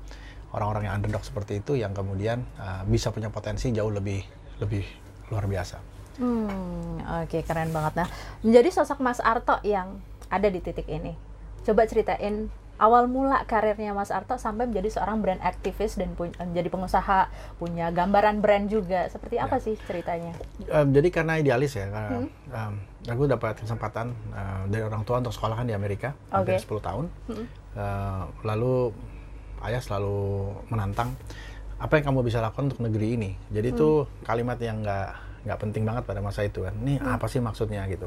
orang-orang 0.52 0.90
yang 0.90 0.94
underdog 1.00 1.22
seperti 1.24 1.62
itu 1.64 1.80
yang 1.80 1.96
kemudian 1.96 2.44
uh, 2.60 2.84
bisa 2.84 3.08
punya 3.14 3.32
potensi 3.32 3.72
jauh 3.72 3.88
lebih 3.88 4.20
lebih 4.60 4.84
luar 5.32 5.48
biasa. 5.48 5.78
Hmm, 6.20 7.00
oke 7.24 7.30
okay, 7.30 7.42
keren 7.44 7.72
banget 7.72 8.04
nah. 8.04 8.08
Menjadi 8.44 8.68
sosok 8.72 9.00
Mas 9.00 9.20
Arto 9.22 9.56
yang 9.64 10.00
ada 10.28 10.48
di 10.48 10.60
titik 10.60 10.88
ini. 10.88 11.16
Coba 11.62 11.86
ceritain 11.86 12.50
awal 12.82 13.06
mula 13.06 13.46
karirnya 13.46 13.94
Mas 13.94 14.10
Arto 14.10 14.34
sampai 14.40 14.66
menjadi 14.66 14.98
seorang 14.98 15.22
brand 15.22 15.38
aktivis 15.38 15.94
dan 15.94 16.18
menjadi 16.18 16.66
pengusaha, 16.66 17.30
punya 17.62 17.94
gambaran 17.94 18.42
brand 18.42 18.66
juga. 18.66 19.06
Seperti 19.06 19.38
apa 19.38 19.62
ya. 19.62 19.64
sih 19.70 19.74
ceritanya? 19.86 20.34
Um, 20.66 20.90
jadi 20.90 21.08
karena 21.14 21.38
idealis 21.38 21.78
ya, 21.78 21.86
karena 21.86 22.26
hmm. 22.26 22.28
um, 22.50 22.74
aku 23.06 23.22
dapat 23.30 23.54
kesempatan 23.62 24.10
uh, 24.34 24.66
dari 24.66 24.82
orang 24.82 25.06
tua 25.06 25.22
untuk 25.22 25.30
sekolah 25.30 25.62
kan 25.62 25.66
di 25.70 25.76
Amerika 25.76 26.18
okay. 26.34 26.58
hampir 26.58 26.82
10 26.82 26.88
tahun. 26.88 27.04
Hmm. 27.30 27.46
Uh, 27.72 28.24
lalu 28.42 28.90
ayah 29.62 29.78
selalu 29.78 30.50
menantang 30.66 31.14
apa 31.78 31.98
yang 31.98 32.14
kamu 32.14 32.26
bisa 32.26 32.42
lakukan 32.42 32.66
untuk 32.74 32.82
negeri 32.82 33.14
ini. 33.14 33.30
Jadi 33.54 33.68
hmm. 33.70 33.76
itu 33.78 33.88
kalimat 34.26 34.58
yang 34.58 34.82
nggak 34.82 35.31
nggak 35.42 35.58
penting 35.58 35.82
banget 35.82 36.06
pada 36.06 36.20
masa 36.22 36.46
itu 36.46 36.62
kan. 36.62 36.74
Ini 36.74 37.02
hmm. 37.02 37.14
apa 37.18 37.26
sih 37.26 37.42
maksudnya 37.42 37.82
gitu. 37.90 38.06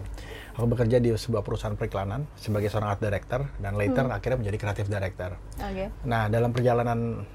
Aku 0.56 0.66
bekerja 0.72 0.98
di 1.04 1.12
sebuah 1.12 1.44
perusahaan 1.44 1.76
periklanan 1.76 2.24
sebagai 2.40 2.72
seorang 2.72 2.96
art 2.96 3.02
director 3.04 3.44
dan 3.60 3.76
later 3.76 4.08
hmm. 4.08 4.16
akhirnya 4.16 4.38
menjadi 4.40 4.58
kreatif 4.58 4.86
director. 4.88 5.36
Okay. 5.60 5.92
Nah 6.08 6.32
dalam 6.32 6.56
perjalanan 6.56 7.28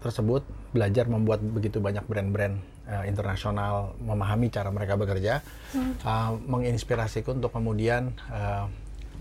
tersebut 0.00 0.42
belajar 0.72 1.04
membuat 1.10 1.44
begitu 1.44 1.82
banyak 1.82 2.06
brand-brand 2.08 2.56
uh, 2.88 3.04
internasional, 3.04 3.92
memahami 4.00 4.48
cara 4.48 4.72
mereka 4.72 4.96
bekerja, 4.96 5.44
hmm. 5.76 5.92
uh, 6.02 6.32
menginspirasiku 6.48 7.36
untuk 7.36 7.52
kemudian 7.52 8.14
uh, 8.32 8.64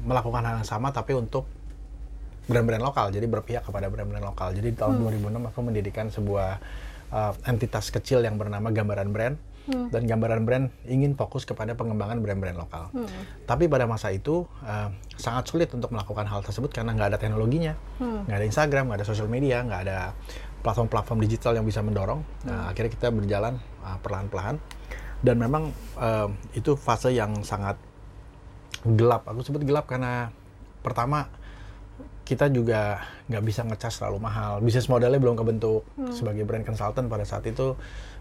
melakukan 0.07 0.41
hal 0.45 0.55
yang 0.63 0.69
sama 0.69 0.95
tapi 0.95 1.11
untuk 1.17 1.43
brand-brand 2.49 2.81
lokal, 2.81 3.13
jadi 3.13 3.29
berpihak 3.29 3.61
kepada 3.61 3.91
brand-brand 3.93 4.25
lokal. 4.25 4.55
Jadi 4.57 4.73
di 4.73 4.77
tahun 4.77 4.97
hmm. 4.97 5.29
2006 5.45 5.49
aku 5.53 5.59
mendirikan 5.61 6.07
sebuah 6.09 6.49
uh, 7.13 7.33
entitas 7.45 7.93
kecil 7.93 8.25
yang 8.25 8.41
bernama 8.41 8.73
Gambaran 8.73 9.09
Brand. 9.13 9.35
Hmm. 9.69 9.87
Dan 9.93 10.09
Gambaran 10.09 10.41
Brand 10.49 10.65
ingin 10.89 11.13
fokus 11.13 11.45
kepada 11.45 11.77
pengembangan 11.77 12.17
brand-brand 12.25 12.57
lokal. 12.57 12.89
Hmm. 12.89 13.05
Tapi 13.45 13.69
pada 13.69 13.85
masa 13.85 14.09
itu 14.09 14.49
uh, 14.65 14.89
sangat 15.13 15.45
sulit 15.45 15.69
untuk 15.77 15.93
melakukan 15.93 16.25
hal 16.25 16.41
tersebut 16.41 16.73
karena 16.73 16.97
nggak 16.97 17.15
ada 17.15 17.19
teknologinya, 17.21 17.77
hmm. 18.01 18.25
nggak 18.25 18.37
ada 18.41 18.47
Instagram, 18.49 18.83
nggak 18.89 18.99
ada 19.05 19.07
sosial 19.07 19.29
media, 19.29 19.61
nggak 19.61 19.81
ada 19.85 20.17
platform-platform 20.65 21.19
digital 21.21 21.53
yang 21.53 21.65
bisa 21.69 21.85
mendorong. 21.85 22.25
Hmm. 22.43 22.49
Nah, 22.49 22.61
akhirnya 22.73 22.91
kita 22.91 23.07
berjalan 23.13 23.61
uh, 23.85 23.97
perlahan-lahan. 24.01 24.57
Dan 25.19 25.35
memang 25.35 25.75
uh, 25.99 26.31
itu 26.55 26.79
fase 26.79 27.11
yang 27.11 27.43
sangat 27.43 27.75
gelap. 28.87 29.27
Aku 29.27 29.43
sebut 29.43 29.61
gelap 29.67 29.85
karena 29.85 30.31
pertama 30.79 31.27
kita 32.23 32.45
juga 32.53 33.01
nggak 33.25 33.43
bisa 33.43 33.65
ngecas 33.65 33.99
terlalu 33.99 34.21
mahal. 34.21 34.61
Bisnis 34.61 34.85
modelnya 34.85 35.17
belum 35.17 35.33
kebentuk 35.33 35.81
hmm. 35.97 36.13
sebagai 36.13 36.45
brand 36.45 36.61
consultant 36.61 37.09
pada 37.09 37.25
saat 37.25 37.43
itu 37.49 37.73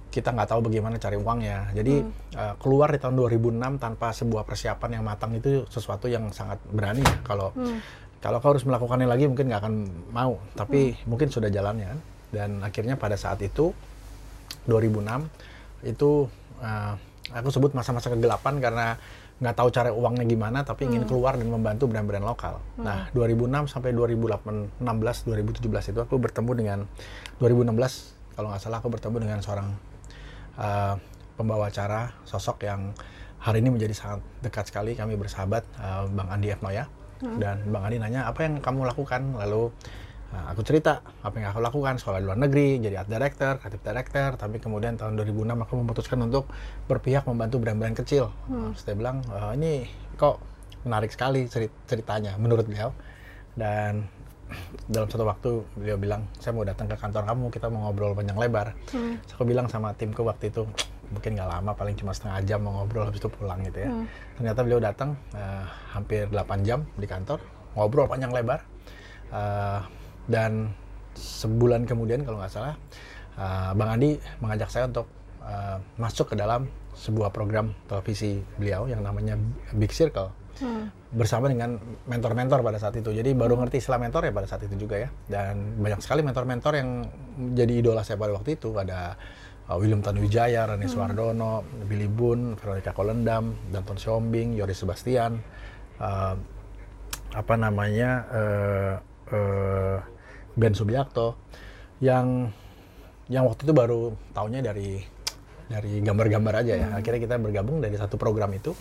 kita 0.08 0.32
nggak 0.32 0.48
tahu 0.48 0.60
bagaimana 0.72 0.96
cari 0.96 1.16
uangnya. 1.20 1.72
Jadi 1.76 2.00
hmm. 2.00 2.12
uh, 2.34 2.54
keluar 2.56 2.88
di 2.88 2.98
tahun 2.98 3.14
2006 3.16 3.76
tanpa 3.76 4.08
sebuah 4.16 4.42
persiapan 4.48 5.00
yang 5.00 5.04
matang 5.04 5.36
itu 5.36 5.68
sesuatu 5.68 6.08
yang 6.08 6.32
sangat 6.32 6.56
berani 6.72 7.04
ya. 7.04 7.16
Kalau 7.24 7.52
hmm. 7.52 7.78
kalau 8.18 8.42
kau 8.42 8.50
harus 8.56 8.64
melakukannya 8.64 9.06
lagi 9.06 9.28
mungkin 9.28 9.52
nggak 9.52 9.60
akan 9.60 9.74
mau. 10.10 10.40
Tapi 10.56 10.96
hmm. 10.96 10.98
mungkin 11.06 11.28
sudah 11.28 11.52
jalannya. 11.52 11.92
Dan 12.28 12.60
akhirnya 12.64 12.96
pada 12.96 13.16
saat 13.16 13.40
itu 13.44 13.72
2006 14.68 15.84
itu 15.88 16.28
uh, 16.60 16.94
aku 17.32 17.48
sebut 17.52 17.72
masa-masa 17.76 18.08
kegelapan 18.08 18.60
karena 18.60 18.86
nggak 19.38 19.54
tahu 19.54 19.68
cara 19.70 19.94
uangnya 19.94 20.26
gimana 20.26 20.66
tapi 20.66 20.82
hmm. 20.84 20.90
ingin 20.90 21.04
keluar 21.06 21.38
dan 21.38 21.46
membantu 21.46 21.86
brand-brand 21.86 22.24
lokal. 22.26 22.58
Hmm. 22.80 22.84
Nah, 22.84 22.98
2006 23.14 23.70
sampai 23.70 23.94
2016 23.94 24.82
2017 24.82 25.92
itu 25.94 26.00
aku 26.02 26.16
bertemu 26.18 26.50
dengan 26.56 26.78
2016 27.38 28.34
kalau 28.34 28.54
nggak 28.54 28.62
salah 28.62 28.78
aku 28.82 28.90
bertemu 28.90 29.16
dengan 29.22 29.38
seorang 29.42 29.87
uh, 30.58 30.94
pembawa 31.38 31.70
acara 31.70 32.12
sosok 32.26 32.66
yang 32.66 32.92
hari 33.38 33.62
ini 33.62 33.70
menjadi 33.70 33.94
sangat 33.94 34.20
dekat 34.42 34.68
sekali 34.68 34.98
kami 34.98 35.14
bersahabat 35.14 35.62
uh, 35.78 36.10
Bang 36.10 36.28
Andi 36.28 36.50
F. 36.50 36.60
Noya. 36.60 36.90
Hmm. 37.22 37.38
Dan 37.38 37.70
Bang 37.70 37.86
Andi 37.86 38.02
nanya 38.02 38.26
apa 38.26 38.46
yang 38.46 38.58
kamu 38.58 38.86
lakukan 38.86 39.38
lalu 39.38 39.70
Nah, 40.28 40.52
aku 40.52 40.60
cerita 40.60 41.00
apa 41.24 41.40
yang 41.40 41.48
aku 41.48 41.60
lakukan 41.64 41.96
sekolah 41.96 42.20
luar 42.20 42.36
negeri, 42.36 42.76
jadi 42.84 43.00
art 43.00 43.08
director, 43.08 43.56
creative 43.56 43.80
director, 43.80 44.28
tapi 44.36 44.60
kemudian 44.60 45.00
tahun 45.00 45.16
2006 45.16 45.56
aku 45.64 45.72
memutuskan 45.80 46.20
untuk 46.20 46.52
berpihak 46.84 47.24
membantu 47.24 47.56
brand-brand 47.64 47.96
kecil. 47.96 48.28
Hmm. 48.44 48.76
Terus 48.76 48.84
dia 48.84 48.96
bilang, 48.96 49.24
e, 49.24 49.38
ini 49.56 49.72
kok 50.20 50.36
menarik 50.84 51.08
sekali 51.08 51.48
cerit 51.48 51.72
ceritanya 51.88 52.36
menurut 52.36 52.68
beliau. 52.68 52.92
Dan 53.56 54.04
dalam 54.88 55.08
satu 55.08 55.24
waktu 55.28 55.50
beliau 55.76 55.98
bilang, 56.00 56.22
saya 56.40 56.56
mau 56.56 56.64
datang 56.64 56.88
ke 56.88 56.96
kantor 56.96 57.22
kamu, 57.28 57.44
kita 57.52 57.66
mau 57.68 57.88
ngobrol 57.88 58.12
panjang 58.16 58.38
lebar. 58.40 58.72
Hmm. 58.92 59.20
Aku 59.36 59.44
bilang 59.44 59.66
sama 59.68 59.92
timku 59.94 60.24
waktu 60.24 60.48
itu, 60.48 60.64
mungkin 61.12 61.36
nggak 61.36 61.48
lama, 61.48 61.72
paling 61.76 61.94
cuma 61.96 62.16
setengah 62.16 62.40
jam 62.48 62.60
mau 62.64 62.82
ngobrol, 62.82 63.08
habis 63.08 63.20
itu 63.20 63.28
pulang 63.28 63.60
gitu 63.64 63.84
ya. 63.84 63.90
Hmm. 63.92 64.06
Ternyata 64.40 64.60
beliau 64.64 64.80
datang 64.80 65.16
uh, 65.36 65.64
hampir 65.92 66.28
8 66.32 66.68
jam 66.68 66.84
di 66.96 67.04
kantor, 67.04 67.40
ngobrol 67.76 68.08
panjang 68.08 68.32
lebar. 68.32 68.64
Uh, 69.28 69.84
dan 70.28 70.72
sebulan 71.18 71.88
kemudian 71.88 72.22
kalau 72.22 72.38
nggak 72.38 72.52
salah 72.52 72.76
uh, 73.40 73.72
Bang 73.74 73.90
Andi 73.98 74.20
mengajak 74.38 74.70
saya 74.70 74.86
untuk 74.86 75.08
uh, 75.42 75.80
masuk 75.98 76.32
ke 76.32 76.36
dalam 76.38 76.68
sebuah 76.94 77.30
program 77.30 77.72
televisi 77.86 78.42
beliau 78.58 78.86
yang 78.90 79.02
namanya 79.02 79.38
Big 79.74 79.94
Circle 79.94 80.30
hmm. 80.60 81.14
bersama 81.14 81.48
dengan 81.48 81.78
mentor-mentor 82.06 82.60
pada 82.60 82.78
saat 82.78 82.94
itu. 82.98 83.10
Jadi 83.10 83.32
baru 83.34 83.58
ngerti 83.58 83.82
istilah 83.82 83.98
mentor 83.98 84.28
ya 84.28 84.32
pada 84.34 84.48
saat 84.50 84.62
itu 84.66 84.74
juga 84.74 85.00
ya. 85.00 85.08
Dan 85.26 85.78
banyak 85.80 86.00
sekali 86.02 86.20
mentor-mentor 86.22 86.72
yang 86.78 87.06
jadi 87.54 87.72
idola 87.82 88.02
saya 88.02 88.20
pada 88.20 88.34
waktu 88.34 88.58
itu. 88.60 88.74
Ada 88.74 89.16
uh, 89.68 89.76
William 89.76 90.00
Tanuwijaya, 90.00 90.64
Rani 90.64 90.88
hmm. 90.88 90.92
Suwardono, 90.92 91.62
Billy 91.86 92.08
Boon, 92.08 92.56
Veronica 92.56 92.92
Kolendam, 92.96 93.54
Danton 93.70 93.98
Siombing, 94.00 94.56
Yoris 94.56 94.80
Sebastian, 94.80 95.38
uh, 96.00 96.34
apa 97.36 97.54
namanya 97.60 98.10
uh, 98.32 98.94
uh, 99.32 99.98
Ben 100.58 100.72
Subiakto, 100.74 101.36
yang 102.00 102.50
yang 103.28 103.44
waktu 103.44 103.68
itu 103.68 103.74
baru 103.76 104.16
tahunya 104.32 104.64
dari 104.64 105.04
dari 105.68 106.00
gambar-gambar 106.00 106.64
aja 106.64 106.74
ya. 106.74 106.88
Hmm. 106.88 106.98
Akhirnya 106.98 107.20
kita 107.28 107.36
bergabung 107.36 107.84
dari 107.84 107.94
satu 108.00 108.16
program 108.16 108.50
itu. 108.56 108.72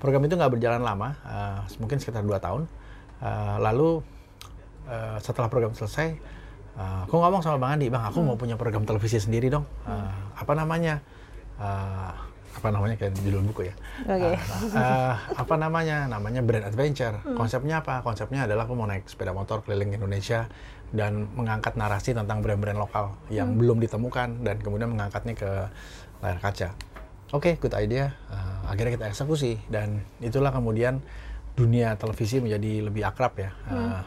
Program 0.00 0.24
itu 0.24 0.34
nggak 0.34 0.52
berjalan 0.56 0.80
lama, 0.80 1.12
uh, 1.28 1.60
mungkin 1.76 2.00
sekitar 2.00 2.24
dua 2.24 2.40
tahun. 2.40 2.64
Uh, 3.20 3.56
lalu 3.60 4.00
uh, 4.88 5.20
setelah 5.20 5.52
program 5.52 5.76
selesai, 5.76 6.16
uh, 6.80 7.04
aku 7.04 7.20
ngomong 7.20 7.44
sama 7.44 7.60
Bang 7.60 7.76
Andi, 7.76 7.92
Bang, 7.92 8.08
aku 8.08 8.24
hmm. 8.24 8.32
mau 8.32 8.36
punya 8.40 8.56
program 8.56 8.88
televisi 8.88 9.20
sendiri 9.20 9.52
dong. 9.52 9.68
Uh, 9.84 10.32
apa 10.40 10.56
namanya? 10.56 11.04
Uh, 11.60 12.16
apa 12.50 12.68
namanya 12.74 12.98
kayak 12.98 13.14
judul 13.22 13.46
buku 13.52 13.70
ya? 13.70 13.74
Okay. 14.08 14.34
Uh, 14.34 14.74
uh, 14.74 15.14
apa 15.36 15.54
namanya? 15.60 16.08
Namanya 16.10 16.40
Brand 16.42 16.66
Adventure. 16.66 17.20
Hmm. 17.22 17.36
Konsepnya 17.36 17.84
apa? 17.84 18.02
Konsepnya 18.02 18.48
adalah 18.48 18.64
aku 18.66 18.74
mau 18.74 18.88
naik 18.88 19.06
sepeda 19.06 19.30
motor 19.30 19.62
keliling 19.62 19.94
Indonesia 19.94 20.50
dan 20.90 21.30
mengangkat 21.38 21.78
narasi 21.78 22.10
tentang 22.16 22.42
brand-brand 22.42 22.74
lokal 22.74 23.14
yang 23.30 23.54
hmm. 23.54 23.58
belum 23.62 23.78
ditemukan 23.84 24.42
dan 24.42 24.56
kemudian 24.58 24.90
mengangkatnya 24.90 25.38
ke 25.38 25.50
layar 26.24 26.40
kaca. 26.42 26.74
Oke, 27.30 27.54
okay, 27.54 27.62
good 27.62 27.76
idea. 27.78 28.10
Uh, 28.26 28.49
akhirnya 28.70 28.94
kita 28.94 29.06
eksekusi 29.10 29.58
dan 29.66 30.06
itulah 30.22 30.54
kemudian 30.54 31.02
dunia 31.58 31.98
televisi 31.98 32.38
menjadi 32.38 32.86
lebih 32.86 33.02
akrab 33.02 33.34
ya. 33.36 33.50
Uh, 33.66 34.00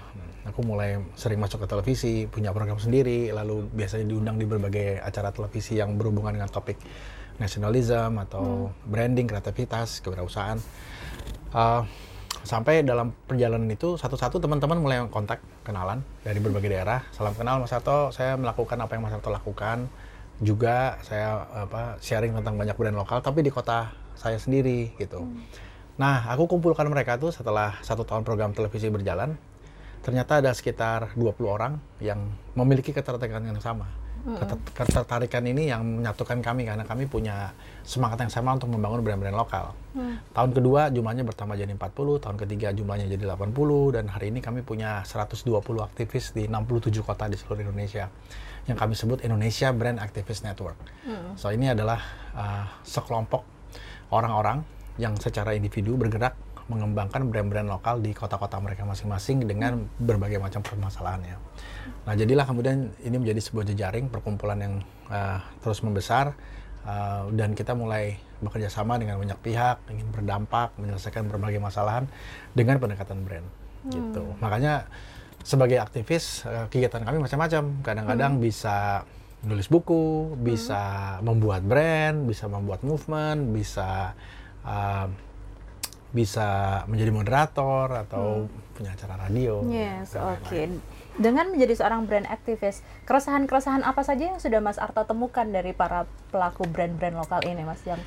Aku 0.44 0.60
mulai 0.60 1.00
sering 1.16 1.40
masuk 1.40 1.64
ke 1.64 1.68
televisi, 1.72 2.28
punya 2.28 2.52
program 2.52 2.76
sendiri, 2.76 3.32
lalu 3.32 3.64
biasanya 3.72 4.12
diundang 4.12 4.36
di 4.36 4.44
berbagai 4.44 5.00
acara 5.00 5.32
televisi 5.32 5.80
yang 5.80 5.96
berhubungan 5.96 6.36
dengan 6.36 6.52
topik 6.52 6.76
nasionalisme 7.40 8.20
atau 8.20 8.68
hmm. 8.68 8.92
branding, 8.92 9.28
kreativitas, 9.32 10.04
kewirausahaan. 10.04 10.60
Uh, 11.56 11.88
sampai 12.44 12.84
dalam 12.84 13.16
perjalanan 13.24 13.72
itu 13.72 13.96
satu-satu 13.96 14.44
teman-teman 14.44 14.84
mulai 14.84 15.00
kontak 15.08 15.40
kenalan 15.64 16.04
dari 16.28 16.44
berbagai 16.44 16.76
daerah. 16.76 17.08
Salam 17.16 17.32
kenal 17.40 17.64
Mas 17.64 17.72
Sato, 17.72 18.12
saya 18.12 18.36
melakukan 18.36 18.76
apa 18.84 19.00
yang 19.00 19.08
Mas 19.08 19.16
Sato 19.16 19.32
lakukan 19.32 19.88
juga 20.44 21.00
saya 21.08 21.48
apa 21.56 21.96
sharing 22.04 22.36
tentang 22.36 22.60
banyak 22.60 22.76
brand 22.76 22.98
lokal 23.00 23.24
tapi 23.24 23.46
di 23.46 23.54
kota 23.54 23.94
saya 24.16 24.38
sendiri 24.38 24.94
gitu. 24.98 25.24
Hmm. 25.24 25.42
Nah, 25.94 26.26
aku 26.34 26.50
kumpulkan 26.50 26.90
mereka 26.90 27.22
tuh 27.22 27.30
setelah 27.30 27.78
satu 27.86 28.02
tahun 28.02 28.26
program 28.26 28.50
televisi 28.58 28.90
berjalan, 28.90 29.38
ternyata 30.02 30.42
ada 30.42 30.50
sekitar 30.50 31.14
20 31.14 31.46
orang 31.46 31.78
yang 32.02 32.18
memiliki 32.58 32.90
ketertarikan 32.90 33.46
yang 33.46 33.62
sama. 33.62 33.86
Hmm. 34.24 34.40
Ketertarikan 34.72 35.44
ini 35.44 35.68
yang 35.68 35.84
menyatukan 35.84 36.40
kami 36.40 36.64
karena 36.64 36.88
kami 36.88 37.12
punya 37.12 37.52
semangat 37.84 38.24
yang 38.24 38.32
sama 38.32 38.56
untuk 38.56 38.72
membangun 38.72 39.04
brand-brand 39.04 39.36
lokal. 39.36 39.76
Hmm. 39.94 40.16
Tahun 40.32 40.52
kedua 40.56 40.88
jumlahnya 40.96 41.28
bertambah 41.28 41.60
jadi 41.60 41.76
40, 41.76 42.24
tahun 42.24 42.38
ketiga 42.40 42.72
jumlahnya 42.72 43.12
jadi 43.12 43.36
80 43.36 43.96
dan 44.00 44.08
hari 44.08 44.32
ini 44.32 44.40
kami 44.40 44.64
punya 44.64 45.04
120 45.04 45.52
aktivis 45.84 46.32
di 46.32 46.48
67 46.48 47.04
kota 47.04 47.28
di 47.28 47.36
seluruh 47.36 47.68
Indonesia 47.68 48.08
yang 48.64 48.80
kami 48.80 48.96
sebut 48.96 49.20
Indonesia 49.28 49.76
Brand 49.76 50.00
Activist 50.00 50.48
Network. 50.48 50.80
Hmm. 51.04 51.36
So 51.36 51.52
ini 51.52 51.76
adalah 51.76 52.00
uh, 52.32 52.66
sekelompok 52.88 53.53
orang-orang 54.14 54.62
yang 55.02 55.18
secara 55.18 55.58
individu 55.58 55.98
bergerak 55.98 56.38
mengembangkan 56.72 57.28
brand-brand 57.28 57.68
lokal 57.68 58.00
di 58.00 58.16
kota-kota 58.16 58.56
mereka 58.64 58.88
masing-masing 58.88 59.44
dengan 59.44 59.84
berbagai 60.00 60.40
macam 60.40 60.64
permasalahannya. 60.64 61.36
Nah, 62.08 62.14
jadilah 62.16 62.48
kemudian 62.48 62.88
ini 63.04 63.16
menjadi 63.20 63.42
sebuah 63.44 63.66
jejaring 63.68 64.08
perkumpulan 64.08 64.60
yang 64.60 64.74
uh, 65.12 65.44
terus 65.60 65.84
membesar 65.84 66.32
uh, 66.88 67.28
dan 67.36 67.52
kita 67.52 67.76
mulai 67.76 68.16
bekerja 68.40 68.72
sama 68.72 69.00
dengan 69.00 69.20
banyak 69.20 69.40
pihak 69.40 69.88
ingin 69.92 70.08
berdampak 70.12 70.76
menyelesaikan 70.80 71.28
berbagai 71.28 71.60
masalahan 71.60 72.08
dengan 72.56 72.80
pendekatan 72.80 73.24
brand. 73.28 73.48
Gitu. 73.88 74.00
Hmm. 74.00 74.08
Gitu. 74.12 74.24
Makanya 74.40 74.74
sebagai 75.44 75.84
aktivis 75.84 76.48
uh, 76.48 76.72
kegiatan 76.72 77.04
kami 77.04 77.20
macam-macam. 77.20 77.64
Kadang-kadang 77.84 78.40
hmm. 78.40 78.44
bisa 78.44 79.04
nulis 79.44 79.68
buku, 79.68 80.36
bisa 80.40 81.18
hmm. 81.20 81.28
membuat 81.28 81.62
brand, 81.64 82.24
bisa 82.24 82.48
membuat 82.48 82.82
movement, 82.82 83.52
bisa 83.52 84.16
uh, 84.64 85.08
bisa 86.14 86.82
menjadi 86.86 87.10
moderator 87.10 87.90
atau 88.06 88.46
hmm. 88.46 88.78
punya 88.78 88.94
acara 88.94 89.28
radio. 89.28 89.66
Yes, 89.68 90.14
oke. 90.14 90.46
Okay. 90.46 90.70
Dengan 91.14 91.50
menjadi 91.50 91.78
seorang 91.78 92.10
brand 92.10 92.26
aktivis, 92.30 92.82
keresahan-keresahan 93.06 93.86
apa 93.86 94.02
saja 94.02 94.34
yang 94.34 94.40
sudah 94.42 94.62
Mas 94.62 94.82
Arto 94.82 95.06
temukan 95.06 95.46
dari 95.46 95.74
para 95.74 96.10
pelaku 96.30 96.66
brand-brand 96.70 97.18
lokal 97.18 97.42
ini, 97.46 97.66
Mas, 97.66 97.82
yang 97.86 98.02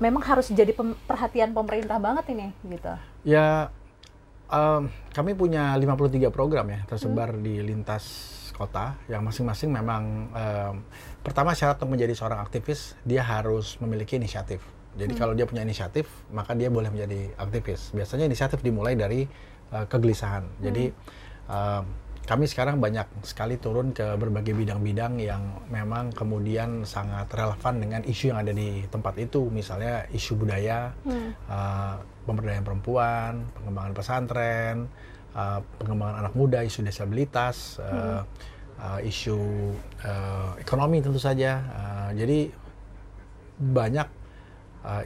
memang 0.00 0.24
harus 0.24 0.52
jadi 0.52 0.72
perhatian 1.08 1.52
pemerintah 1.52 2.00
banget 2.00 2.24
ini, 2.32 2.52
gitu? 2.68 2.92
Ya, 3.24 3.72
um, 4.48 4.92
kami 5.12 5.32
punya 5.32 5.72
53 5.76 6.28
program 6.28 6.66
ya 6.68 6.80
tersebar 6.88 7.34
hmm. 7.36 7.42
di 7.44 7.54
lintas 7.64 8.33
kota 8.54 8.94
yang 9.10 9.26
masing-masing 9.26 9.74
memang 9.74 10.30
um, 10.30 10.74
pertama 11.26 11.52
syarat 11.52 11.76
untuk 11.82 11.98
menjadi 11.98 12.14
seorang 12.14 12.38
aktivis 12.38 12.94
dia 13.02 13.26
harus 13.26 13.76
memiliki 13.82 14.16
inisiatif. 14.16 14.62
Jadi 14.94 15.12
hmm. 15.12 15.20
kalau 15.20 15.34
dia 15.34 15.44
punya 15.44 15.66
inisiatif 15.66 16.06
maka 16.30 16.54
dia 16.54 16.70
boleh 16.70 16.88
menjadi 16.94 17.34
aktivis. 17.34 17.90
Biasanya 17.90 18.30
inisiatif 18.30 18.62
dimulai 18.62 18.94
dari 18.94 19.26
uh, 19.74 19.84
kegelisahan. 19.90 20.46
Hmm. 20.46 20.62
Jadi 20.62 20.84
um, 21.50 21.84
kami 22.24 22.48
sekarang 22.48 22.80
banyak 22.80 23.04
sekali 23.20 23.60
turun 23.60 23.92
ke 23.92 24.16
berbagai 24.16 24.56
bidang-bidang 24.56 25.20
yang 25.20 25.60
memang 25.68 26.08
kemudian 26.08 26.88
sangat 26.88 27.28
relevan 27.36 27.84
dengan 27.84 28.00
isu 28.00 28.32
yang 28.32 28.40
ada 28.40 28.52
di 28.56 28.80
tempat 28.88 29.20
itu, 29.20 29.52
misalnya 29.52 30.08
isu 30.08 30.40
budaya, 30.40 30.96
hmm. 31.04 31.30
uh, 31.52 32.00
pemberdayaan 32.24 32.64
perempuan, 32.64 33.44
pengembangan 33.60 33.92
pesantren, 33.92 34.76
uh, 35.34 35.60
pengembangan 35.82 36.24
anak 36.24 36.34
muda, 36.38 36.62
isu 36.62 36.86
disabilitas, 36.86 37.82
uh, 37.82 38.22
hmm. 38.22 38.22
uh, 38.80 39.00
isu 39.02 39.38
uh, 40.06 40.56
ekonomi 40.62 41.02
tentu 41.02 41.18
saja. 41.20 41.60
Uh, 41.74 42.10
jadi 42.16 42.50
banyak 43.54 44.08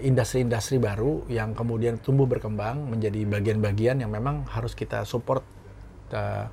industri-industri 0.03 0.83
uh, 0.83 0.91
baru 0.91 1.23
yang 1.31 1.55
kemudian 1.55 2.03
tumbuh 2.03 2.27
berkembang 2.27 2.91
menjadi 2.91 3.23
bagian-bagian 3.29 4.03
yang 4.03 4.11
memang 4.11 4.49
harus 4.51 4.75
kita 4.75 5.07
support. 5.07 5.45
Uh, 6.09 6.49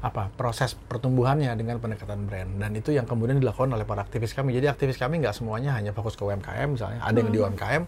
apa 0.00 0.32
proses 0.32 0.72
pertumbuhannya 0.72 1.52
dengan 1.60 1.76
pendekatan 1.76 2.24
brand 2.24 2.56
dan 2.56 2.72
itu 2.72 2.96
yang 2.96 3.04
kemudian 3.04 3.36
dilakukan 3.36 3.68
oleh 3.68 3.84
para 3.84 4.00
aktivis 4.00 4.32
kami 4.32 4.56
jadi 4.56 4.72
aktivis 4.72 4.96
kami 4.96 5.20
nggak 5.20 5.36
semuanya 5.36 5.76
hanya 5.76 5.92
fokus 5.92 6.16
ke 6.16 6.24
UMKM 6.24 6.72
misalnya 6.72 7.04
ada 7.04 7.20
yang 7.20 7.28
di. 7.28 7.36
UMKM 7.44 7.82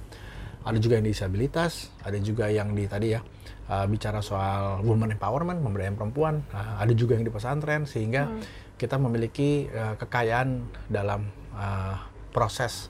ada 0.63 0.79
juga 0.79 0.95
yang 1.01 1.07
disabilitas 1.09 1.89
ada 2.05 2.21
juga 2.21 2.53
yang 2.53 2.77
di 2.77 2.85
tadi 2.85 3.17
ya 3.17 3.25
uh, 3.69 3.87
bicara 3.87 4.25
soal 4.25 4.83
women 4.83 5.15
empowerment 5.15 5.61
pemberdayaan 5.63 5.99
perempuan 5.99 6.35
uh, 6.51 6.83
ada 6.83 6.93
juga 6.97 7.19
yang 7.19 7.27
di 7.27 7.33
pesantren 7.33 7.87
sehingga 7.87 8.27
hmm. 8.27 8.77
kita 8.81 8.97
memiliki 8.99 9.69
uh, 9.71 9.95
kekayaan 9.99 10.67
dalam 10.91 11.29
uh, 11.55 11.97
proses 12.33 12.89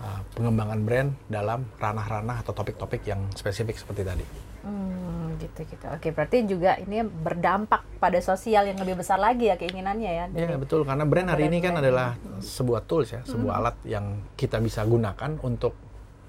uh, 0.00 0.24
pengembangan 0.34 0.80
brand 0.82 1.10
dalam 1.28 1.68
ranah-ranah 1.76 2.42
atau 2.42 2.56
topik-topik 2.56 3.04
yang 3.06 3.28
spesifik 3.36 3.76
seperti 3.76 4.02
tadi. 4.02 4.26
Hmm, 4.60 5.40
gitu 5.40 5.64
gitu. 5.64 5.86
Oke, 5.88 6.12
berarti 6.12 6.44
juga 6.44 6.76
ini 6.76 7.00
berdampak 7.00 7.80
pada 7.96 8.20
sosial 8.20 8.68
yang 8.68 8.76
lebih 8.76 9.00
besar 9.00 9.16
lagi 9.16 9.48
ya 9.48 9.56
keinginannya 9.56 10.10
ya. 10.12 10.24
Iya 10.36 10.60
betul, 10.60 10.84
karena 10.84 11.08
brand 11.08 11.32
hari 11.32 11.48
ini 11.48 11.64
kan 11.64 11.80
adalah 11.80 12.20
sebuah 12.44 12.84
tools 12.84 13.08
ya, 13.16 13.24
sebuah 13.24 13.54
hmm. 13.56 13.60
alat 13.64 13.76
yang 13.88 14.04
kita 14.36 14.60
bisa 14.60 14.84
gunakan 14.84 15.40
untuk 15.40 15.72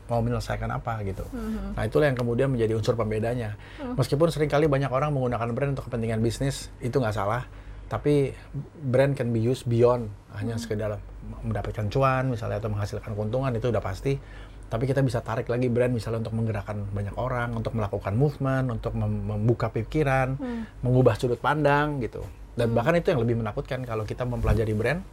mau 0.07 0.21
menyelesaikan 0.23 0.69
apa 0.71 1.01
gitu. 1.05 1.25
Hmm. 1.29 1.75
Nah 1.77 1.83
itulah 1.85 2.09
yang 2.09 2.17
kemudian 2.17 2.49
menjadi 2.49 2.77
unsur 2.77 2.97
pembedanya. 2.97 3.59
Hmm. 3.77 3.97
Meskipun 3.99 4.31
sering 4.33 4.49
kali 4.49 4.65
banyak 4.69 4.89
orang 4.89 5.13
menggunakan 5.13 5.51
brand 5.53 5.71
untuk 5.77 5.91
kepentingan 5.91 6.21
bisnis, 6.23 6.73
itu 6.81 6.97
nggak 6.97 7.15
salah. 7.15 7.45
Tapi 7.91 8.31
brand 8.79 9.13
can 9.13 9.35
be 9.35 9.43
used 9.43 9.67
beyond 9.67 10.07
hanya 10.37 10.55
hmm. 10.55 10.63
sekedar 10.63 10.91
mendapatkan 11.45 11.91
cuan 11.91 12.31
misalnya 12.31 12.57
atau 12.57 12.71
menghasilkan 12.71 13.13
keuntungan 13.13 13.53
itu 13.53 13.69
udah 13.69 13.83
pasti 13.83 14.17
tapi 14.71 14.87
kita 14.87 15.03
bisa 15.03 15.19
tarik 15.19 15.51
lagi 15.51 15.67
brand 15.67 15.91
misalnya 15.91 16.23
untuk 16.23 16.31
menggerakkan 16.39 16.87
banyak 16.95 17.11
orang, 17.19 17.51
untuk 17.51 17.75
melakukan 17.75 18.15
movement, 18.15 18.71
untuk 18.71 18.95
membuka 18.95 19.67
pikiran, 19.67 20.39
hmm. 20.39 20.79
mengubah 20.79 21.19
sudut 21.19 21.43
pandang 21.43 21.99
gitu. 21.99 22.23
Dan 22.55 22.71
hmm. 22.71 22.75
bahkan 22.79 22.95
itu 22.95 23.11
yang 23.11 23.19
lebih 23.19 23.35
menakutkan 23.35 23.83
kalau 23.83 24.07
kita 24.07 24.23
mempelajari 24.23 24.71
brand, 24.71 25.03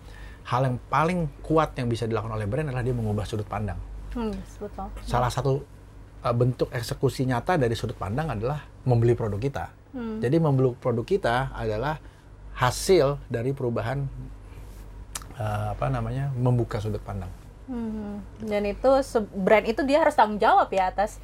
hal 0.46 0.62
yang 0.62 0.78
paling 0.86 1.26
kuat 1.42 1.74
yang 1.74 1.90
bisa 1.90 2.06
dilakukan 2.06 2.38
oleh 2.38 2.46
brand 2.46 2.70
adalah 2.70 2.86
dia 2.86 2.94
mengubah 2.94 3.26
sudut 3.26 3.50
pandang. 3.50 3.82
Hmm, 4.14 4.34
betul. 4.60 4.86
Salah 5.04 5.28
satu 5.28 5.64
uh, 6.24 6.34
bentuk 6.34 6.68
eksekusi 6.72 7.28
nyata 7.28 7.60
dari 7.60 7.74
sudut 7.76 7.96
pandang 7.96 8.32
adalah 8.32 8.64
membeli 8.84 9.12
produk 9.12 9.40
kita. 9.40 9.64
Hmm. 9.92 10.20
Jadi 10.20 10.36
membeli 10.40 10.72
produk 10.76 11.04
kita 11.04 11.52
adalah 11.52 12.00
hasil 12.58 13.22
dari 13.30 13.54
perubahan 13.54 14.02
uh, 15.38 15.72
apa 15.72 15.86
namanya 15.88 16.34
membuka 16.34 16.82
sudut 16.82 17.00
pandang. 17.02 17.30
Hmm. 17.68 18.24
Dan 18.40 18.64
itu 18.64 18.90
brand 19.36 19.68
itu 19.68 19.84
dia 19.84 20.00
harus 20.00 20.16
tanggung 20.16 20.40
jawab 20.40 20.72
ya 20.72 20.88
atas 20.88 21.20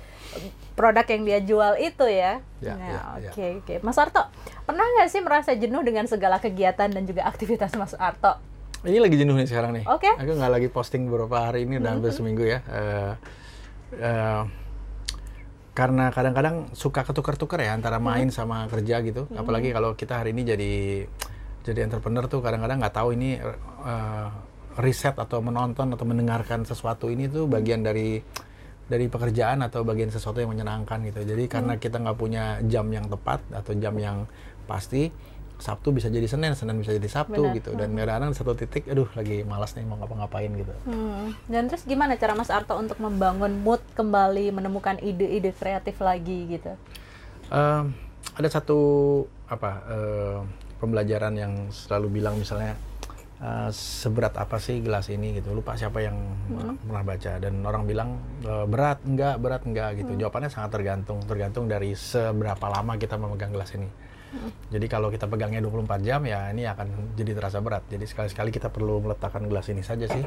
produk 0.76 1.08
yang 1.08 1.22
dia 1.24 1.40
jual 1.40 1.72
itu 1.80 2.04
ya. 2.04 2.44
Ya, 2.60 2.76
nah, 2.76 2.84
ya, 2.84 3.00
ya. 3.16 3.30
oke 3.32 3.44
oke. 3.64 3.74
Mas 3.80 3.96
Arto, 3.96 4.20
pernah 4.68 4.84
nggak 4.84 5.08
sih 5.08 5.24
merasa 5.24 5.56
jenuh 5.56 5.80
dengan 5.80 6.04
segala 6.04 6.36
kegiatan 6.36 6.92
dan 6.92 7.02
juga 7.08 7.24
aktivitas 7.24 7.72
Mas 7.80 7.96
Arto? 7.96 8.36
Ini 8.84 9.00
lagi 9.00 9.16
jenuh 9.16 9.32
nih 9.32 9.48
sekarang 9.48 9.80
nih. 9.80 9.84
Oke. 9.88 10.12
Aku 10.12 10.36
nggak 10.36 10.52
lagi 10.52 10.68
posting 10.68 11.08
beberapa 11.08 11.48
hari 11.48 11.64
ini, 11.64 11.80
udah 11.80 11.90
hampir 11.96 12.12
seminggu 12.12 12.44
ya. 12.44 12.60
Eh, 12.68 13.12
eh, 13.96 14.42
karena 15.72 16.12
kadang-kadang 16.12 16.68
suka 16.76 17.00
ketukar-tukar 17.02 17.64
ya 17.64 17.72
antara 17.72 17.96
main 17.96 18.28
sama 18.28 18.68
kerja 18.68 19.00
gitu. 19.00 19.24
Apalagi 19.32 19.72
kalau 19.72 19.96
kita 19.96 20.20
hari 20.20 20.36
ini 20.36 20.44
jadi 20.44 20.72
jadi 21.64 21.88
entrepreneur 21.88 22.28
tuh 22.28 22.44
kadang-kadang 22.44 22.84
nggak 22.84 22.92
tahu 22.92 23.16
ini 23.16 23.40
eh, 23.40 24.28
riset 24.76 25.16
atau 25.16 25.40
menonton 25.40 25.88
atau 25.96 26.04
mendengarkan 26.04 26.68
sesuatu 26.68 27.08
ini 27.08 27.24
tuh 27.32 27.48
bagian 27.48 27.80
dari 27.80 28.20
dari 28.84 29.08
pekerjaan 29.08 29.64
atau 29.64 29.80
bagian 29.80 30.12
sesuatu 30.12 30.44
yang 30.44 30.52
menyenangkan 30.52 31.00
gitu. 31.08 31.24
Jadi 31.24 31.48
karena 31.48 31.80
kita 31.80 32.04
nggak 32.04 32.18
punya 32.20 32.60
jam 32.68 32.84
yang 32.92 33.08
tepat 33.08 33.40
atau 33.48 33.72
jam 33.80 33.96
yang 33.96 34.28
pasti, 34.68 35.08
Sabtu 35.54 35.94
bisa 35.94 36.10
jadi 36.10 36.26
Senin, 36.26 36.52
Senin 36.58 36.76
bisa 36.82 36.92
jadi 36.92 37.08
Sabtu 37.08 37.40
Benar. 37.40 37.56
gitu. 37.56 37.70
Dan 37.78 37.94
kadang-kadang 37.94 38.30
di 38.34 38.36
satu 38.36 38.52
titik, 38.58 38.90
aduh 38.90 39.06
lagi 39.14 39.46
malas 39.46 39.72
nih 39.78 39.86
mau 39.86 39.96
ngapa-ngapain 40.02 40.50
gitu. 40.50 40.74
Hmm. 40.84 41.32
Dan 41.46 41.70
terus 41.70 41.86
gimana 41.86 42.18
cara 42.18 42.34
Mas 42.34 42.50
Arto 42.50 42.74
untuk 42.74 42.98
membangun 42.98 43.62
mood 43.62 43.80
kembali, 43.94 44.50
menemukan 44.50 44.98
ide-ide 44.98 45.54
kreatif 45.54 46.02
lagi 46.02 46.58
gitu? 46.58 46.74
Eh, 47.54 47.82
ada 48.34 48.48
satu 48.50 48.80
apa 49.46 49.70
eh, 49.86 50.38
pembelajaran 50.82 51.34
yang 51.38 51.52
selalu 51.70 52.18
bilang 52.18 52.34
misalnya 52.34 52.74
eh, 53.38 53.70
seberat 53.70 54.34
apa 54.34 54.58
sih 54.58 54.82
gelas 54.82 55.06
ini 55.12 55.38
gitu 55.38 55.54
lupa 55.54 55.78
siapa 55.78 56.02
yang 56.02 56.16
pernah 56.82 57.04
baca 57.06 57.32
dan 57.38 57.54
orang 57.62 57.84
bilang 57.86 58.10
eh, 58.42 58.66
berat 58.66 59.04
enggak 59.06 59.38
berat 59.38 59.62
enggak 59.68 59.90
gitu 60.02 60.18
jawabannya 60.18 60.50
sangat 60.50 60.70
tergantung 60.80 61.22
tergantung 61.28 61.70
dari 61.70 61.94
seberapa 61.94 62.66
lama 62.66 62.98
kita 62.98 63.14
memegang 63.20 63.54
gelas 63.54 63.70
ini 63.76 63.86
jadi 64.68 64.86
kalau 64.90 65.08
kita 65.12 65.30
pegangnya 65.30 65.62
24 65.62 66.02
jam 66.02 66.20
ya 66.26 66.50
ini 66.50 66.66
akan 66.66 67.14
jadi 67.14 67.36
terasa 67.38 67.62
berat. 67.62 67.86
Jadi 67.86 68.04
sekali-sekali 68.08 68.50
kita 68.50 68.68
perlu 68.72 68.98
meletakkan 69.00 69.46
gelas 69.46 69.70
ini 69.70 69.86
saja 69.86 70.10
sih. 70.10 70.24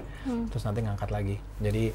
Terus 0.50 0.64
nanti 0.64 0.80
ngangkat 0.86 1.10
lagi. 1.12 1.36
Jadi 1.60 1.92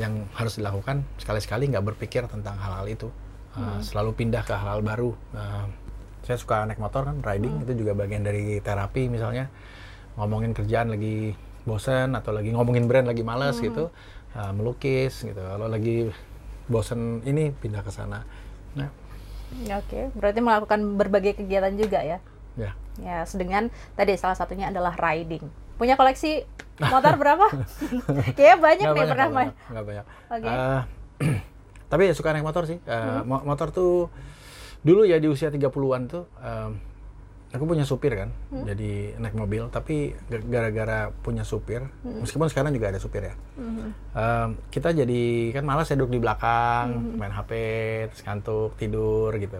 yang 0.00 0.24
harus 0.32 0.56
dilakukan 0.56 1.04
sekali-sekali 1.20 1.68
nggak 1.70 1.84
berpikir 1.94 2.24
tentang 2.30 2.56
hal-hal 2.56 2.86
itu. 2.88 3.08
Uh, 3.50 3.82
selalu 3.82 4.14
pindah 4.14 4.46
ke 4.46 4.54
hal-hal 4.54 4.80
baru. 4.80 5.10
Uh, 5.34 5.66
saya 6.22 6.38
suka 6.38 6.62
naik 6.68 6.78
motor 6.78 7.02
kan, 7.02 7.18
riding 7.18 7.66
itu 7.66 7.82
juga 7.82 7.98
bagian 7.98 8.22
dari 8.22 8.62
terapi 8.62 9.10
misalnya. 9.10 9.50
Ngomongin 10.14 10.54
kerjaan 10.54 10.94
lagi 10.94 11.34
bosen 11.66 12.14
atau 12.14 12.30
lagi 12.30 12.54
ngomongin 12.54 12.86
brand 12.86 13.10
lagi 13.10 13.26
males 13.26 13.58
gitu, 13.58 13.90
uh, 14.38 14.52
melukis 14.54 15.26
gitu. 15.26 15.42
Kalau 15.42 15.66
lagi 15.66 16.08
bosen 16.70 17.26
ini 17.26 17.50
pindah 17.50 17.82
ke 17.82 17.90
sana. 17.90 18.22
Nah, 18.78 18.88
Oke, 19.50 20.10
berarti 20.14 20.38
melakukan 20.38 20.80
berbagai 20.94 21.32
kegiatan 21.38 21.74
juga 21.74 22.00
ya? 22.00 22.18
ya. 22.54 22.70
Ya, 23.00 23.24
dengan 23.32 23.68
tadi 23.94 24.14
salah 24.14 24.36
satunya 24.36 24.68
adalah 24.68 24.94
riding. 24.94 25.42
Punya 25.74 25.96
koleksi 25.96 26.44
motor 26.78 27.16
berapa? 27.16 27.46
Kayaknya 28.36 28.56
banyak 28.56 28.86
Nggak 28.86 28.96
nih 28.96 29.10
pernah 29.10 29.26
nggak 29.26 29.36
main. 29.36 29.48
banyak, 29.50 29.56
nggak 29.72 29.84
banyak. 29.84 30.04
Oke. 30.30 30.48
Uh, 30.48 30.80
tapi 31.90 32.02
ya 32.06 32.14
suka 32.14 32.28
naik 32.30 32.46
motor 32.46 32.64
sih. 32.68 32.78
Uh, 32.84 33.20
mo- 33.24 33.44
Motor 33.44 33.68
tuh 33.72 33.94
dulu 34.80 35.04
ya 35.04 35.20
di 35.20 35.28
usia 35.28 35.48
30-an 35.48 36.02
tuh 36.08 36.24
um, 36.40 36.70
aku 37.50 37.64
punya 37.66 37.82
supir 37.82 38.14
kan. 38.14 38.30
Jadi 38.62 39.18
naik 39.18 39.34
mobil 39.34 39.66
tapi 39.74 40.14
gara-gara 40.30 41.10
punya 41.22 41.42
supir, 41.42 41.82
meskipun 42.02 42.46
sekarang 42.46 42.70
juga 42.70 42.94
ada 42.94 43.00
supir 43.02 43.26
ya. 43.26 43.34
um, 43.58 44.48
kita 44.70 44.94
jadi 44.94 45.22
kan 45.54 45.66
malas 45.66 45.90
ya 45.90 45.98
duduk 45.98 46.14
di 46.14 46.20
belakang, 46.22 47.18
main 47.18 47.34
HP, 47.34 47.52
terus 48.14 48.22
ngantuk, 48.22 48.78
tidur 48.78 49.34
gitu. 49.34 49.58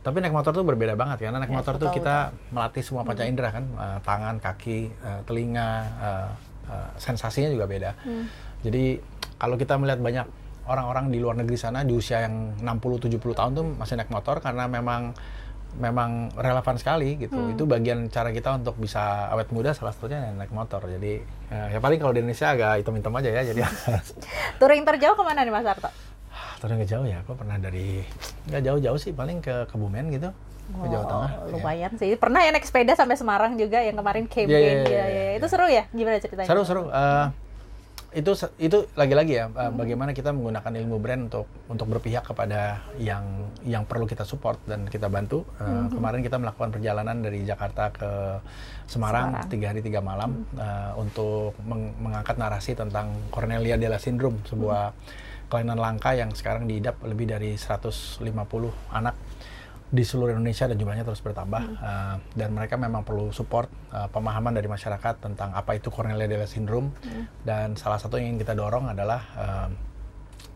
Tapi 0.00 0.16
naik 0.22 0.32
motor 0.32 0.54
tuh 0.54 0.62
berbeda 0.62 0.94
banget 0.94 1.28
karena 1.28 1.42
naik 1.42 1.50
Ya, 1.50 1.58
motor 1.60 1.74
tuh 1.76 1.90
betul, 1.90 1.98
kita 2.00 2.16
melatih 2.54 2.82
semua 2.86 3.02
panca 3.02 3.26
indera 3.26 3.50
kan, 3.50 3.64
Uh, 3.76 3.98
tangan, 4.06 4.38
kaki, 4.38 4.88
uh, 5.02 5.20
telinga, 5.26 5.70
uh, 5.98 6.30
uh, 6.70 6.88
sensasinya 6.96 7.50
juga 7.52 7.66
beda. 7.68 7.90
Jadi 8.64 9.02
kalau 9.36 9.60
kita 9.60 9.76
melihat 9.76 10.00
banyak 10.00 10.26
orang-orang 10.66 11.14
di 11.14 11.18
luar 11.22 11.38
negeri 11.38 11.58
sana 11.58 11.86
di 11.86 11.94
usia 11.94 12.26
yang 12.26 12.58
60-70 12.58 13.22
tahun 13.22 13.50
tuh 13.54 13.66
masih 13.78 13.94
naik 13.98 14.10
motor 14.10 14.42
karena 14.42 14.66
memang 14.66 15.14
memang 15.76 16.32
relevan 16.34 16.76
sekali 16.76 17.16
gitu. 17.16 17.52
Itu 17.52 17.64
bagian 17.64 18.08
cara 18.08 18.32
kita 18.32 18.56
untuk 18.56 18.76
bisa 18.76 19.28
awet 19.30 19.48
muda 19.52 19.72
salah 19.72 19.92
satunya 19.92 20.32
naik 20.32 20.50
motor. 20.50 20.82
Jadi 20.82 21.20
eh, 21.22 21.66
ya 21.72 21.78
paling 21.78 22.00
kalau 22.00 22.12
di 22.12 22.24
Indonesia 22.24 22.50
agak 22.50 22.82
hitam-hitam 22.82 23.12
aja 23.14 23.30
ya. 23.30 23.42
Jadi 23.44 23.60
Touring 24.60 24.82
terjauh 24.82 25.14
ke 25.14 25.22
mana 25.22 25.44
nih 25.44 25.52
Mas 25.52 25.66
Arto? 25.66 25.88
terus 26.56 26.72
nggak 26.72 26.88
jauh 26.88 27.04
ya. 27.04 27.20
Aku 27.20 27.36
pernah 27.36 27.60
dari 27.60 28.00
nggak 28.48 28.62
jauh-jauh 28.64 28.96
sih 28.96 29.12
paling 29.12 29.44
ke 29.44 29.68
Kebumen 29.68 30.08
gitu. 30.08 30.32
Ke 30.66 30.86
Jawa 30.90 31.04
Tengah. 31.06 31.30
lumayan 31.54 31.92
sih. 31.94 32.16
Pernah 32.18 32.42
ya 32.42 32.50
naik 32.50 32.66
sepeda 32.66 32.96
sampai 32.98 33.14
Semarang 33.14 33.54
juga 33.54 33.78
yang 33.84 33.94
kemarin 33.94 34.26
Iya, 34.26 34.42
iya, 34.42 34.58
ya, 34.58 34.58
iya, 34.58 34.72
ya. 34.82 35.04
iya, 35.06 35.24
Itu 35.38 35.46
iya. 35.46 35.52
seru 35.52 35.66
ya? 35.68 35.84
Gimana 35.94 36.16
ceritanya? 36.18 36.48
Seru 36.48 36.62
seru. 36.66 36.82
Eh, 36.90 37.26
itu 38.12 38.32
itu 38.56 38.86
lagi-lagi 38.92 39.32
ya 39.34 39.46
eh, 39.48 39.72
bagaimana 39.72 40.10
kita 40.10 40.30
menggunakan 40.30 40.72
ilmu 40.76 40.96
brand 40.96 41.22
untuk 41.26 41.46
untuk 41.66 41.86
berpihak 41.88 42.22
kepada 42.22 42.80
yang 42.96 43.24
yang 43.62 43.82
perlu 43.82 44.04
kita 44.04 44.22
support 44.22 44.56
dan 44.64 44.86
kita 44.86 45.06
bantu. 45.06 45.42
Eh, 45.58 45.86
Kemarin 45.90 46.20
kita 46.20 46.36
melakukan 46.36 46.70
perjalanan 46.70 47.18
dari 47.18 47.42
Jakarta 47.42 47.90
ke 47.90 48.10
Semarang 48.86 49.34
Semarang. 49.34 49.50
tiga 49.50 49.66
hari 49.68 49.80
tiga 49.80 50.00
malam 50.00 50.46
eh, 50.54 50.90
untuk 50.94 51.58
meng- 51.60 51.96
mengangkat 51.98 52.36
narasi 52.36 52.72
tentang 52.72 53.10
Cornelia 53.28 53.74
Della 53.74 53.98
Syndrome, 53.98 54.38
sebuah 54.44 54.94
kelainan 55.46 55.76
langka 55.76 56.10
yang 56.10 56.30
sekarang 56.30 56.66
diidap 56.66 56.98
lebih 57.02 57.26
dari 57.26 57.54
150 57.54 58.18
anak 58.90 59.14
di 59.86 60.02
seluruh 60.02 60.34
Indonesia 60.34 60.66
dan 60.66 60.76
jumlahnya 60.76 61.06
terus 61.06 61.22
bertambah 61.22 61.62
Uh, 61.76 62.18
dan 62.34 62.50
mereka 62.50 62.74
memang 62.74 63.06
perlu 63.06 63.30
support 63.30 63.70
uh, 63.94 64.10
pemahaman 64.10 64.50
dari 64.50 64.66
masyarakat 64.66 65.22
tentang 65.22 65.54
apa 65.54 65.78
itu 65.78 65.92
Cornelia 65.92 66.26
Della 66.26 66.48
Syndrome 66.48 66.90
dan 67.46 67.78
salah 67.78 68.00
satu 68.00 68.18
yang 68.18 68.34
ingin 68.34 68.42
kita 68.42 68.58
dorong 68.58 68.90
adalah 68.90 69.20
uh, 69.38 69.68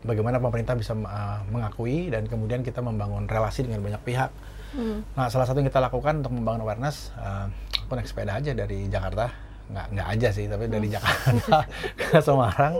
bagaimana 0.03 0.41
pemerintah 0.41 0.75
bisa 0.75 0.97
uh, 0.97 1.39
mengakui 1.47 2.09
dan 2.09 2.25
kemudian 2.27 2.65
kita 2.65 2.81
membangun 2.81 3.29
relasi 3.29 3.63
dengan 3.63 3.85
banyak 3.85 4.01
pihak. 4.03 4.31
Hmm. 4.75 5.05
Nah 5.15 5.27
salah 5.29 5.45
satu 5.45 5.61
yang 5.61 5.69
kita 5.69 5.79
lakukan 5.83 6.25
untuk 6.25 6.33
membangun 6.35 6.67
awareness, 6.67 7.13
uh, 7.15 7.47
aku 7.85 7.93
naik 7.95 8.09
sepeda 8.09 8.39
aja 8.39 8.51
dari 8.51 8.89
Jakarta 8.89 9.50
nggak 9.71 9.87
nggak 9.95 10.07
aja 10.13 10.29
sih 10.35 10.45
tapi 10.51 10.67
dari 10.67 10.87
Jakarta 10.91 11.63
ke 11.99 12.19
Semarang 12.19 12.75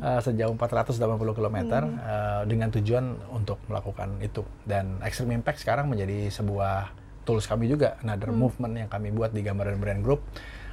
uh, 0.00 0.20
sejauh 0.24 0.56
480 0.56 1.36
km 1.36 1.56
uh, 1.68 2.42
dengan 2.48 2.68
tujuan 2.72 3.04
untuk 3.30 3.60
melakukan 3.68 4.16
itu. 4.24 4.42
Dan 4.64 4.98
Extreme 5.04 5.40
Impact 5.40 5.60
sekarang 5.60 5.86
menjadi 5.92 6.32
sebuah 6.32 6.92
tools 7.28 7.44
kami 7.44 7.68
juga 7.68 8.00
another 8.00 8.32
movement 8.32 8.74
yang 8.74 8.88
kami 8.88 9.12
buat 9.12 9.30
di 9.30 9.44
Gambar 9.44 9.76
dan 9.76 9.78
Brand 9.78 10.02
Group 10.02 10.24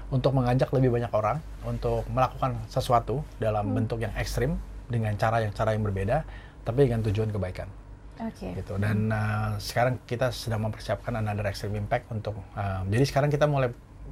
untuk 0.08 0.32
mengajak 0.32 0.72
lebih 0.72 0.96
banyak 0.96 1.12
orang 1.12 1.44
untuk 1.68 2.08
melakukan 2.08 2.56
sesuatu 2.72 3.28
dalam 3.44 3.76
bentuk 3.76 4.00
yang 4.00 4.16
ekstrim 4.16 4.56
dengan 4.88 5.12
cara 5.20 5.44
yang 5.44 5.52
cara 5.52 5.76
yang 5.76 5.84
berbeda 5.84 6.24
tapi 6.64 6.88
dengan 6.88 7.04
tujuan 7.04 7.32
kebaikan. 7.32 7.68
Oke. 8.18 8.50
gitu. 8.58 8.82
Dan 8.82 9.14
uh, 9.14 9.62
sekarang 9.62 10.02
kita 10.10 10.34
sedang 10.34 10.66
mempersiapkan 10.66 11.14
another 11.22 11.46
extreme 11.46 11.78
impact 11.78 12.10
untuk 12.10 12.34
uh, 12.58 12.82
jadi 12.90 13.06
sekarang 13.06 13.30
kita 13.30 13.46
mulai 13.46 13.70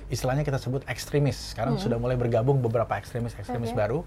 istilahnya 0.10 0.46
kita 0.46 0.62
sebut 0.62 0.86
ekstremis. 0.86 1.56
Sekarang 1.56 1.82
sudah 1.82 1.98
mulai 1.98 2.14
bergabung 2.14 2.62
beberapa 2.62 2.94
ekstremis 2.98 3.34
ekstremis 3.34 3.74
Oke. 3.74 3.78
baru. 3.78 4.00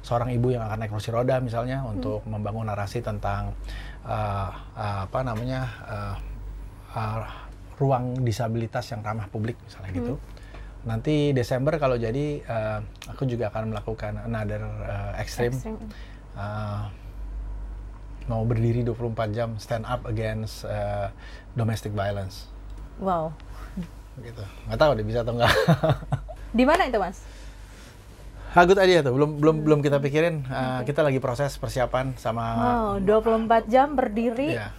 Seorang 0.00 0.32
ibu 0.32 0.52
yang 0.52 0.64
akan 0.64 0.84
naik 0.84 0.92
kursi 0.92 1.12
roda 1.12 1.36
misalnya 1.40 1.84
untuk 1.84 2.24
membangun 2.24 2.68
narasi 2.68 3.04
tentang 3.04 3.52
uh, 4.08 4.50
uh, 4.76 4.98
apa 5.04 5.20
namanya 5.20 5.60
uh, 5.84 6.16
uh, 6.96 7.24
ruang 7.76 8.24
disabilitas 8.24 8.88
yang 8.94 9.04
ramah 9.04 9.28
publik 9.28 9.58
misalnya 9.68 9.90
gitu. 9.92 10.14
Nanti 10.84 11.32
Desember 11.32 11.76
kalau 11.80 11.96
jadi 11.96 12.44
uh, 12.44 12.80
aku 13.08 13.24
juga 13.24 13.48
akan 13.52 13.72
melakukan 13.72 14.20
another 14.24 14.62
uh, 14.64 15.12
extreme. 15.20 15.52
Ekstrim. 15.52 15.76
uh, 16.36 16.88
mau 18.24 18.40
berdiri 18.48 18.80
24 18.80 19.36
jam 19.36 19.50
stand 19.60 19.84
up 19.84 20.08
against 20.08 20.64
uh, 20.64 21.12
domestic 21.52 21.92
violence. 21.92 22.48
Wow. 22.96 23.36
Gitu. 24.22 24.42
Nggak 24.68 24.78
tahu 24.78 24.90
deh 24.94 25.04
bisa 25.04 25.20
atau 25.24 25.34
enggak 25.34 25.50
Di 26.58 26.62
mana 26.62 26.86
itu 26.86 26.98
Mas? 27.02 27.18
Hagut 28.54 28.78
aja 28.78 29.02
tuh. 29.02 29.10
Belum 29.18 29.34
belum 29.42 29.56
belum 29.66 29.78
kita 29.82 29.98
pikirin. 29.98 30.46
Uh, 30.46 30.86
kita 30.86 31.02
lagi 31.02 31.18
proses 31.18 31.58
persiapan 31.58 32.14
sama 32.14 32.44
Wow, 33.02 33.02
24 33.02 33.66
jam 33.66 33.98
berdiri. 33.98 34.54
uh, 34.54 34.70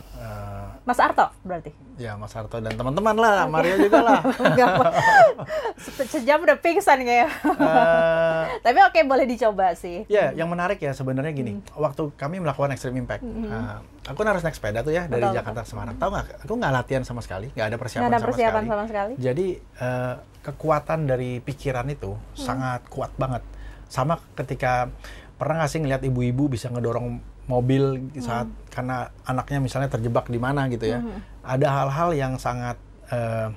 Mas 0.85 1.01
Arto 1.01 1.25
berarti. 1.41 1.73
ya 1.97 2.13
Mas 2.13 2.29
Harto 2.31 2.61
dan 2.61 2.77
teman-teman 2.77 3.17
lah 3.17 3.49
Mario 3.49 3.73
juga 3.81 4.05
lah 4.05 4.19
Sejam 6.05 6.39
udah 6.41 6.57
pingsan 6.61 7.01
kayaknya. 7.01 7.29
Uh, 7.43 8.43
Tapi 8.61 8.79
oke 8.85 8.99
boleh 9.03 9.25
dicoba 9.25 9.73
sih. 9.73 10.05
Ya, 10.07 10.31
yang 10.31 10.47
menarik 10.47 10.79
ya 10.79 10.93
sebenarnya 10.93 11.33
gini. 11.33 11.59
Waktu 11.73 12.13
kami 12.15 12.39
melakukan 12.39 12.71
Extreme 12.71 13.03
Impact, 13.03 13.23
uh, 13.25 13.81
aku 14.07 14.19
harus 14.23 14.45
naik 14.45 14.55
sepeda 14.55 14.81
tuh 14.81 14.93
ya 14.93 15.09
dari 15.09 15.25
Betul, 15.25 15.35
Jakarta 15.41 15.59
ke 15.65 15.69
Semarang. 15.69 15.95
Tahu 15.97 16.09
nggak? 16.13 16.25
Aku 16.45 16.53
nggak 16.55 16.73
latihan 16.73 17.03
sama 17.03 17.21
sekali, 17.21 17.49
nggak 17.51 17.67
ada 17.73 17.77
persiapan, 17.77 18.01
Nggak 18.05 18.11
ada 18.11 18.19
sama, 18.21 18.29
persiapan 18.29 18.61
sekali. 18.63 18.71
sama 18.71 18.83
sekali. 18.87 19.13
Jadi 19.19 19.47
uh, 19.81 20.15
kekuatan 20.45 20.99
dari 21.09 21.31
pikiran 21.41 21.87
itu 21.89 22.11
sangat 22.37 22.85
kuat 22.87 23.11
banget. 23.17 23.41
Sama 23.89 24.21
ketika 24.37 24.89
pernah 25.35 25.63
nggak 25.63 25.71
sih 25.71 25.79
ngeliat 25.83 26.01
ibu-ibu 26.03 26.47
bisa 26.47 26.71
ngedorong 26.71 27.19
mobil 27.45 28.09
saat 28.17 28.49
karena 28.73 29.13
anaknya 29.25 29.61
misalnya 29.61 29.89
terjebak 29.89 30.29
di 30.29 30.39
mana 30.41 30.65
gitu 30.69 30.85
ya. 30.89 30.99
Ada 31.45 31.67
hal-hal 31.69 32.09
yang 32.17 32.33
sangat 32.41 32.77
eh, 33.13 33.49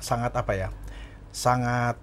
sangat 0.00 0.32
apa 0.32 0.52
ya 0.56 0.68
sangat 1.30 1.96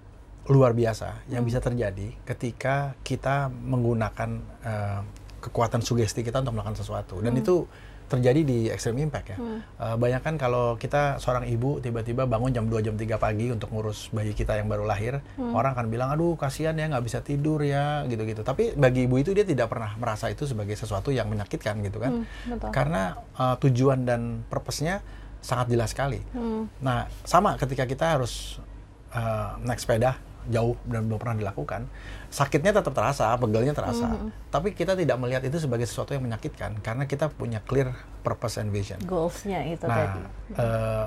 luar 0.48 0.72
biasa 0.72 1.28
yang 1.28 1.44
bisa 1.44 1.60
terjadi 1.60 2.16
ketika 2.24 2.96
kita 3.04 3.52
menggunakan 3.52 4.30
eh, 4.64 5.02
kekuatan 5.44 5.84
sugesti 5.84 6.24
kita 6.26 6.42
untuk 6.42 6.58
melakukan 6.58 6.80
sesuatu. 6.80 7.20
Dan 7.22 7.38
itu 7.38 7.68
terjadi 8.08 8.42
di 8.48 8.58
extreme 8.72 9.04
impact 9.04 9.36
ya. 9.36 9.38
Eh, 9.38 9.96
bayangkan 10.00 10.40
kalau 10.40 10.80
kita 10.80 11.20
seorang 11.20 11.44
ibu 11.52 11.84
tiba-tiba 11.84 12.24
bangun 12.24 12.56
jam 12.56 12.66
2 12.66 12.80
jam 12.80 12.96
3 12.96 13.20
pagi 13.20 13.52
untuk 13.52 13.70
ngurus 13.76 14.10
bayi 14.16 14.32
kita 14.32 14.56
yang 14.56 14.72
baru 14.72 14.88
lahir, 14.88 15.20
orang 15.38 15.76
akan 15.76 15.88
bilang 15.92 16.10
aduh 16.16 16.40
kasihan 16.40 16.74
ya 16.80 16.88
nggak 16.88 17.04
bisa 17.04 17.20
tidur 17.20 17.60
ya 17.62 18.08
gitu-gitu. 18.08 18.48
Tapi 18.48 18.80
bagi 18.80 19.06
ibu 19.06 19.20
itu 19.20 19.36
dia 19.36 19.44
tidak 19.44 19.68
pernah 19.68 19.94
merasa 20.00 20.32
itu 20.32 20.48
sebagai 20.48 20.80
sesuatu 20.80 21.12
yang 21.12 21.28
menyakitkan 21.28 21.84
gitu 21.84 22.00
kan. 22.00 22.24
Hmm, 22.24 22.52
betul. 22.56 22.70
Karena 22.72 23.02
eh, 23.36 23.56
tujuan 23.68 24.08
dan 24.08 24.48
purpose-nya 24.48 25.04
sangat 25.44 25.68
jelas 25.76 25.92
sekali. 25.92 26.24
Hmm. 26.32 26.72
Nah, 26.80 27.12
sama 27.28 27.60
ketika 27.60 27.84
kita 27.84 28.18
harus 28.18 28.64
eh, 29.12 29.50
naik 29.68 29.84
sepeda 29.84 30.16
jauh 30.48 30.76
dan 30.88 31.06
belum 31.08 31.20
pernah 31.20 31.38
dilakukan, 31.38 31.88
sakitnya 32.32 32.76
tetap 32.80 32.96
terasa, 32.96 33.36
pegelnya 33.36 33.76
terasa. 33.76 34.16
Tapi 34.48 34.72
kita 34.72 34.96
tidak 34.96 35.18
melihat 35.20 35.44
itu 35.44 35.60
sebagai 35.60 35.86
sesuatu 35.86 36.16
yang 36.16 36.24
menyakitkan 36.24 36.80
karena 36.80 37.04
kita 37.06 37.28
punya 37.32 37.60
clear 37.64 37.92
purpose 38.24 38.60
and 38.60 38.72
vision. 38.72 39.00
Goals-nya 39.04 39.64
itu 39.68 39.84
tadi. 39.84 40.20
Nah, 40.24 40.60
eh, 40.60 41.06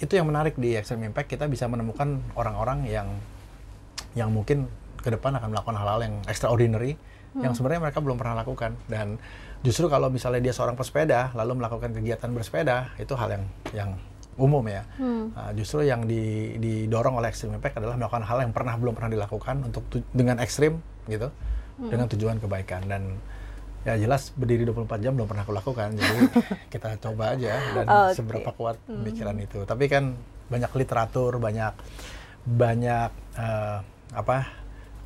itu 0.00 0.12
yang 0.16 0.26
menarik 0.30 0.56
di 0.56 0.74
Extreme 0.74 1.12
Impact 1.12 1.28
kita 1.28 1.44
bisa 1.50 1.68
menemukan 1.68 2.24
orang-orang 2.32 2.88
yang 2.88 3.08
yang 4.16 4.32
mungkin 4.32 4.66
ke 5.00 5.12
depan 5.12 5.36
akan 5.38 5.54
melakukan 5.54 5.76
hal-hal 5.76 6.00
yang 6.02 6.14
extraordinary 6.26 6.98
yang 7.38 7.54
sebenarnya 7.54 7.86
mereka 7.86 8.02
belum 8.02 8.18
pernah 8.18 8.42
lakukan 8.42 8.74
dan 8.90 9.14
justru 9.62 9.86
kalau 9.86 10.10
misalnya 10.10 10.42
dia 10.42 10.50
seorang 10.50 10.74
pesepeda 10.74 11.30
lalu 11.38 11.62
melakukan 11.62 11.94
kegiatan 11.94 12.26
bersepeda 12.34 12.90
itu 12.98 13.14
hal 13.14 13.28
yang 13.30 13.44
yang 13.70 13.90
umum 14.40 14.64
ya. 14.64 14.82
Nah, 14.98 15.52
justru 15.52 15.84
yang 15.84 16.08
di- 16.08 16.56
didorong 16.56 17.20
oleh 17.20 17.28
Extreme 17.28 17.60
Impact 17.60 17.78
adalah 17.78 18.00
melakukan 18.00 18.24
hal 18.24 18.38
yang 18.42 18.52
pernah 18.56 18.74
belum 18.80 18.96
pernah 18.96 19.12
dilakukan 19.12 19.56
untuk 19.68 19.84
tu- 19.92 20.06
dengan 20.10 20.40
ekstrim 20.40 20.80
gitu. 21.06 21.28
Dengan 21.80 22.08
tujuan 22.08 22.40
kebaikan. 22.40 22.88
Dan 22.88 23.20
ya 23.80 23.96
jelas 23.96 24.32
berdiri 24.36 24.68
24 24.68 25.00
jam 25.00 25.12
belum 25.16 25.28
pernah 25.28 25.44
aku 25.44 25.54
lakukan. 25.54 25.96
Jadi 25.96 26.16
kita 26.72 26.96
coba 27.00 27.36
aja 27.36 27.52
dan 27.76 27.86
Oke. 27.86 28.12
seberapa 28.16 28.50
kuat 28.56 28.76
pemikiran 28.88 29.36
itu. 29.40 29.64
Tapi 29.64 29.84
kan 29.88 30.16
banyak 30.50 30.72
literatur 30.74 31.38
banyak 31.38 31.72
banyak 32.44 33.10
eh, 33.38 33.78
apa 34.12 34.36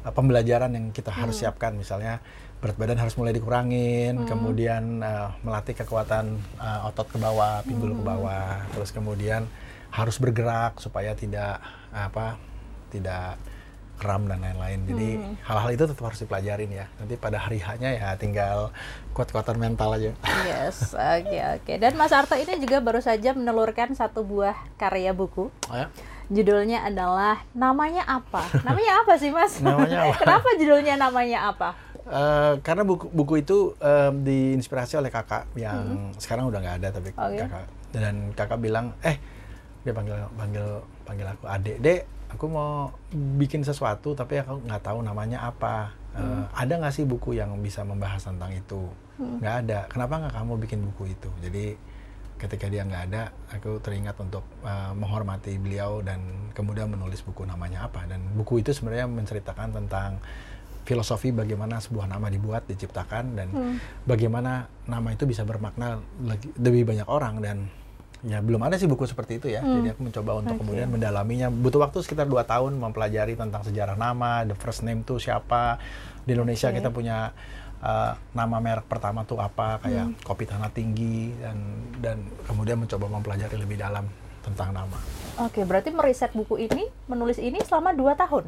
eh, 0.06 0.12
pembelajaran 0.14 0.70
yang 0.72 0.86
kita 0.90 1.10
harus 1.10 1.42
siapkan. 1.42 1.74
Misalnya 1.74 2.18
berat 2.64 2.80
badan 2.80 2.96
harus 2.96 3.12
mulai 3.20 3.36
dikurangin 3.36 4.24
kemudian 4.24 5.04
eh, 5.04 5.28
melatih 5.44 5.76
kekuatan 5.76 6.40
eh, 6.56 6.88
otot 6.88 7.12
ke 7.12 7.20
bawah 7.20 7.60
pinggul 7.68 7.92
ke 7.92 8.00
bawah 8.00 8.64
terus 8.72 8.88
kemudian 8.88 9.44
harus 9.92 10.16
bergerak 10.16 10.80
supaya 10.80 11.12
tidak 11.12 11.60
apa 11.92 12.40
tidak 12.88 13.36
kram 13.94 14.26
dan 14.26 14.42
lain-lain. 14.42 14.80
Jadi 14.90 15.08
hal-hal 15.46 15.70
itu 15.70 15.84
tetap 15.86 16.02
harus 16.02 16.18
dipelajarin 16.18 16.70
ya. 16.70 16.86
Nanti 16.98 17.14
pada 17.14 17.38
hari 17.38 17.62
hanya 17.62 17.94
ya 17.94 18.08
tinggal 18.18 18.74
kuat-kuatan 19.14 19.54
mental 19.54 19.94
aja. 19.94 20.10
Yes, 20.42 20.92
oke 20.94 21.38
oke. 21.58 21.72
Dan 21.78 21.94
Mas 21.94 22.10
Arto 22.10 22.34
ini 22.34 22.58
juga 22.58 22.82
baru 22.82 22.98
saja 22.98 23.32
menelurkan 23.32 23.94
satu 23.94 24.26
buah 24.26 24.58
karya 24.78 25.14
buku. 25.14 25.48
Oh 25.70 25.76
ya? 25.78 25.88
Judulnya 26.32 26.88
adalah 26.88 27.44
namanya 27.52 28.02
apa? 28.08 28.48
Namanya 28.66 29.04
apa 29.04 29.14
sih 29.20 29.30
Mas? 29.30 29.60
Namanya 29.60 30.10
apa? 30.10 30.16
Kenapa 30.24 30.48
judulnya 30.58 30.94
namanya 30.98 31.38
apa? 31.52 31.78
Eh, 32.04 32.54
karena 32.60 32.84
buku, 32.84 33.08
buku 33.08 33.40
itu 33.40 33.72
em, 33.80 34.20
diinspirasi 34.20 35.00
oleh 35.00 35.08
kakak 35.08 35.48
yang 35.56 36.12
sekarang 36.20 36.52
udah 36.52 36.60
nggak 36.60 36.76
ada 36.84 36.88
tapi 36.92 37.08
Oh, 37.16 37.32
iya? 37.32 37.48
kakak. 37.48 37.64
Dan 37.90 38.14
kakak 38.32 38.60
bilang 38.60 38.92
eh 39.00 39.16
dia 39.80 39.92
panggil 39.92 40.16
panggil 40.36 40.66
panggil 41.04 41.26
aku 41.28 41.44
adek 41.44 41.76
dek 41.80 42.00
aku 42.28 42.44
mau 42.48 42.88
bikin 43.12 43.60
sesuatu 43.62 44.12
tapi 44.12 44.36
aku 44.36 44.60
nggak 44.64 44.84
tahu 44.84 45.00
namanya 45.00 45.48
apa. 45.48 45.96
Eh, 46.12 46.44
ada 46.52 46.72
nggak 46.76 46.92
sih 46.92 47.08
buku 47.08 47.40
yang 47.40 47.56
bisa 47.58 47.80
membahas 47.82 48.20
tentang 48.20 48.52
itu? 48.52 48.84
Nggak 49.16 49.54
ada. 49.64 49.78
Kenapa 49.88 50.20
nggak 50.20 50.34
kamu 50.36 50.52
bikin 50.60 50.80
buku 50.84 51.08
itu? 51.08 51.30
Jadi 51.40 51.80
ketika 52.34 52.66
dia 52.68 52.82
nggak 52.84 53.02
ada 53.08 53.32
aku 53.48 53.80
teringat 53.80 54.20
untuk 54.20 54.44
eh, 54.60 54.92
menghormati 54.92 55.56
beliau 55.56 56.04
dan 56.04 56.20
kemudian 56.52 56.92
menulis 56.92 57.24
buku 57.24 57.48
namanya 57.48 57.88
apa. 57.88 58.04
Dan 58.04 58.20
buku 58.36 58.60
itu 58.60 58.76
sebenarnya 58.76 59.08
menceritakan 59.08 59.72
tentang 59.72 60.20
filosofi 60.84 61.32
bagaimana 61.32 61.80
sebuah 61.80 62.06
nama 62.06 62.28
dibuat 62.28 62.68
diciptakan 62.68 63.24
dan 63.34 63.48
bagaimana 64.04 64.68
nama 64.84 65.08
itu 65.10 65.24
bisa 65.24 65.42
bermakna 65.42 65.98
lagi- 66.22 66.52
lebih 66.60 66.84
banyak 66.84 67.08
orang. 67.08 67.40
Dan 67.40 67.56
ya 68.24 68.40
belum 68.40 68.60
ada 68.64 68.76
sih 68.76 68.88
buku 68.88 69.08
seperti 69.08 69.40
itu 69.40 69.48
ya. 69.48 69.64
Jadi 69.64 69.96
aku 69.96 70.00
mencoba 70.04 70.44
untuk 70.44 70.56
Oke. 70.56 70.60
kemudian 70.64 70.88
mendalaminya. 70.92 71.48
Butuh 71.48 71.80
waktu 71.80 72.04
sekitar 72.04 72.28
dua 72.28 72.44
tahun 72.44 72.76
mempelajari 72.76 73.36
tentang 73.36 73.64
sejarah 73.64 73.96
nama 73.96 74.44
the 74.44 74.56
first 74.56 74.84
name 74.84 75.02
tuh 75.02 75.16
siapa. 75.16 75.80
Di 76.24 76.36
Indonesia 76.36 76.68
Oke. 76.68 76.80
kita 76.80 76.88
punya 76.92 77.32
uh, 77.84 78.12
nama 78.32 78.56
merek 78.60 78.88
pertama 78.88 79.28
tuh 79.28 79.40
apa 79.40 79.80
kayak 79.84 80.24
kopi 80.24 80.48
tanah 80.48 80.72
tinggi 80.72 81.36
dan 81.40 81.56
dan 82.00 82.16
kemudian 82.48 82.80
mencoba 82.80 83.08
mempelajari 83.08 83.56
lebih 83.60 83.76
dalam 83.80 84.08
tentang 84.44 84.76
nama. 84.76 85.00
Oke, 85.40 85.64
berarti 85.64 85.88
meriset 85.88 86.30
buku 86.36 86.68
ini, 86.68 86.92
menulis 87.08 87.40
ini 87.40 87.58
selama 87.64 87.96
dua 87.96 88.12
tahun. 88.12 88.44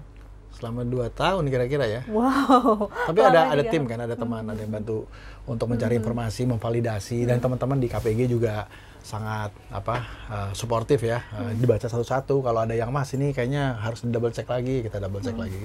Selama 0.54 0.86
dua 0.86 1.12
tahun 1.12 1.48
kira-kira 1.52 1.84
ya 1.84 2.00
Wow. 2.08 2.88
Tapi 2.88 3.18
ada 3.20 3.52
ada 3.52 3.62
juga. 3.62 3.72
tim 3.72 3.82
kan, 3.84 3.98
ada 4.00 4.16
teman, 4.16 4.44
ada 4.46 4.60
yang 4.60 4.72
bantu 4.72 5.04
untuk 5.44 5.66
mencari 5.70 5.98
informasi, 6.00 6.48
memvalidasi 6.48 7.28
dan 7.28 7.38
teman-teman 7.38 7.78
di 7.78 7.88
KPG 7.90 8.30
juga 8.30 8.66
sangat 9.06 9.54
apa 9.70 9.96
uh, 10.26 10.50
suportif 10.50 11.06
ya. 11.06 11.22
Uh, 11.30 11.54
dibaca 11.54 11.86
satu-satu 11.86 12.42
kalau 12.42 12.66
ada 12.66 12.74
yang 12.74 12.90
mas 12.90 13.14
ini 13.14 13.30
kayaknya 13.30 13.78
harus 13.78 14.02
double 14.02 14.34
check 14.34 14.50
lagi, 14.50 14.82
kita 14.82 14.98
double 14.98 15.22
check 15.22 15.38
lagi. 15.38 15.62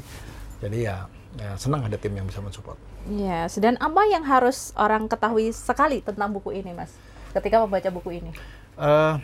Jadi 0.62 0.86
ya, 0.86 1.10
ya 1.42 1.58
senang 1.58 1.90
ada 1.90 1.98
tim 1.98 2.14
yang 2.14 2.30
bisa 2.30 2.38
mensupport. 2.38 2.78
Yes, 3.10 3.58
dan 3.58 3.82
apa 3.82 4.06
yang 4.06 4.22
harus 4.22 4.70
orang 4.78 5.10
ketahui 5.10 5.50
sekali 5.50 6.06
tentang 6.06 6.30
buku 6.30 6.54
ini, 6.54 6.70
Mas? 6.78 6.94
Ketika 7.34 7.66
membaca 7.66 7.90
buku 7.90 8.22
ini. 8.22 8.32
Eh, 8.78 9.16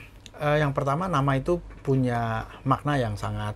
eh, 0.42 0.58
yang 0.66 0.74
pertama 0.74 1.06
nama 1.06 1.38
itu 1.38 1.62
punya 1.86 2.50
makna 2.66 2.98
yang 2.98 3.14
sangat 3.14 3.54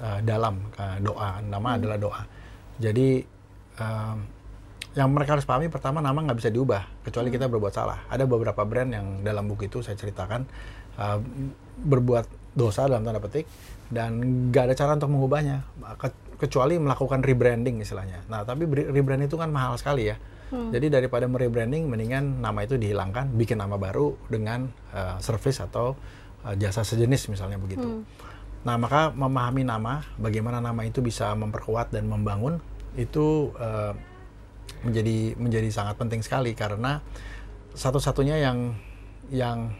eh, 0.00 0.20
dalam 0.24 0.58
eh, 0.74 0.98
doa. 1.04 1.38
Nama 1.44 1.68
adalah 1.76 1.98
doa. 2.00 2.22
Jadi 2.80 3.20
em, 3.76 4.16
yang 4.98 5.06
mereka 5.14 5.38
harus 5.38 5.46
pahami 5.46 5.70
pertama 5.70 6.02
nama 6.02 6.18
nggak 6.18 6.38
bisa 6.40 6.50
diubah 6.50 6.82
kecuali 7.06 7.30
kita 7.30 7.46
berbuat 7.46 7.70
salah. 7.70 8.02
Ada 8.10 8.26
beberapa 8.26 8.64
brand 8.66 8.90
yang 8.90 9.06
dalam 9.22 9.46
buku 9.46 9.70
itu 9.70 9.84
saya 9.84 9.94
ceritakan 9.94 10.48
eh, 10.98 11.18
berbuat 11.80 12.56
dosa 12.56 12.90
dalam 12.90 13.06
tanda 13.06 13.22
petik 13.22 13.46
dan 13.90 14.18
nggak 14.50 14.64
ada 14.70 14.74
cara 14.74 14.98
untuk 14.98 15.10
mengubahnya 15.14 15.62
Ke- 15.94 16.18
kecuali 16.40 16.80
melakukan 16.80 17.22
rebranding 17.22 17.78
istilahnya. 17.78 18.26
Nah 18.26 18.42
tapi 18.42 18.66
bre- 18.66 18.90
rebrand 18.90 19.22
itu 19.22 19.38
kan 19.38 19.52
mahal 19.52 19.78
sekali 19.78 20.10
ya. 20.10 20.16
Jadi 20.50 20.90
daripada 20.90 21.30
merebranding, 21.30 21.86
mendingan 21.86 22.42
nama 22.42 22.66
itu 22.66 22.74
dihilangkan, 22.74 23.30
bikin 23.38 23.54
nama 23.54 23.78
baru 23.78 24.18
dengan 24.26 24.66
uh, 24.90 25.14
service 25.22 25.62
atau 25.62 25.94
uh, 26.42 26.54
jasa 26.58 26.82
sejenis 26.82 27.30
misalnya 27.30 27.54
begitu. 27.54 28.02
Nah 28.60 28.76
maka 28.76 29.08
memahami 29.12 29.64
nama, 29.64 30.04
bagaimana 30.20 30.60
nama 30.60 30.84
itu 30.84 31.00
bisa 31.00 31.32
memperkuat 31.32 31.96
dan 31.96 32.04
membangun 32.04 32.60
itu 32.92 33.54
uh, 33.56 33.96
menjadi 34.84 35.36
menjadi 35.40 35.68
sangat 35.72 35.96
penting 35.96 36.20
sekali. 36.20 36.52
Karena 36.52 37.00
satu-satunya 37.72 38.36
yang 38.36 38.76
yang 39.32 39.72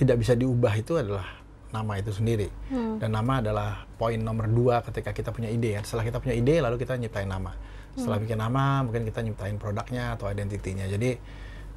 tidak 0.00 0.18
bisa 0.18 0.34
diubah 0.34 0.74
itu 0.74 0.98
adalah 0.98 1.26
nama 1.70 1.92
itu 2.02 2.10
sendiri. 2.10 2.50
Dan 2.98 3.14
nama 3.14 3.38
adalah 3.38 3.86
poin 3.96 4.18
nomor 4.18 4.50
dua 4.50 4.82
ketika 4.82 5.14
kita 5.14 5.30
punya 5.30 5.48
ide. 5.48 5.78
Ya 5.78 5.80
setelah 5.86 6.02
kita 6.02 6.18
punya 6.18 6.34
ide 6.34 6.58
lalu 6.58 6.82
kita 6.82 6.98
nyiptain 6.98 7.30
nama. 7.30 7.54
Setelah 7.94 8.18
bikin 8.18 8.40
nama 8.42 8.82
mungkin 8.82 9.06
kita 9.06 9.22
nyiptain 9.22 9.54
produknya 9.60 10.18
atau 10.18 10.26
identitinya. 10.26 10.84
Jadi 10.90 11.14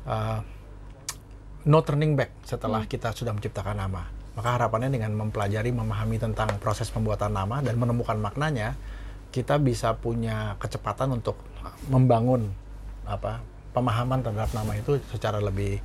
uh, 0.10 0.40
no 1.70 1.80
turning 1.86 2.18
back 2.18 2.34
setelah 2.42 2.90
kita 2.90 3.14
sudah 3.14 3.34
menciptakan 3.34 3.78
nama 3.78 4.15
maka 4.36 4.60
harapannya 4.60 4.92
dengan 4.92 5.16
mempelajari 5.16 5.72
memahami 5.72 6.20
tentang 6.20 6.52
proses 6.60 6.92
pembuatan 6.92 7.32
nama 7.32 7.64
dan 7.64 7.80
menemukan 7.80 8.20
maknanya 8.20 8.76
kita 9.32 9.60
bisa 9.60 9.96
punya 9.96 10.56
kecepatan 10.60 11.16
untuk 11.16 11.40
membangun 11.92 12.52
apa 13.04 13.44
pemahaman 13.76 14.24
terhadap 14.24 14.56
nama 14.56 14.72
itu 14.80 14.96
secara 15.12 15.44
lebih 15.44 15.84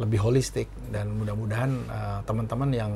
lebih 0.00 0.18
holistik. 0.24 0.72
Dan 0.88 1.20
mudah-mudahan 1.20 1.70
uh, 1.92 2.18
teman-teman 2.24 2.72
yang 2.72 2.92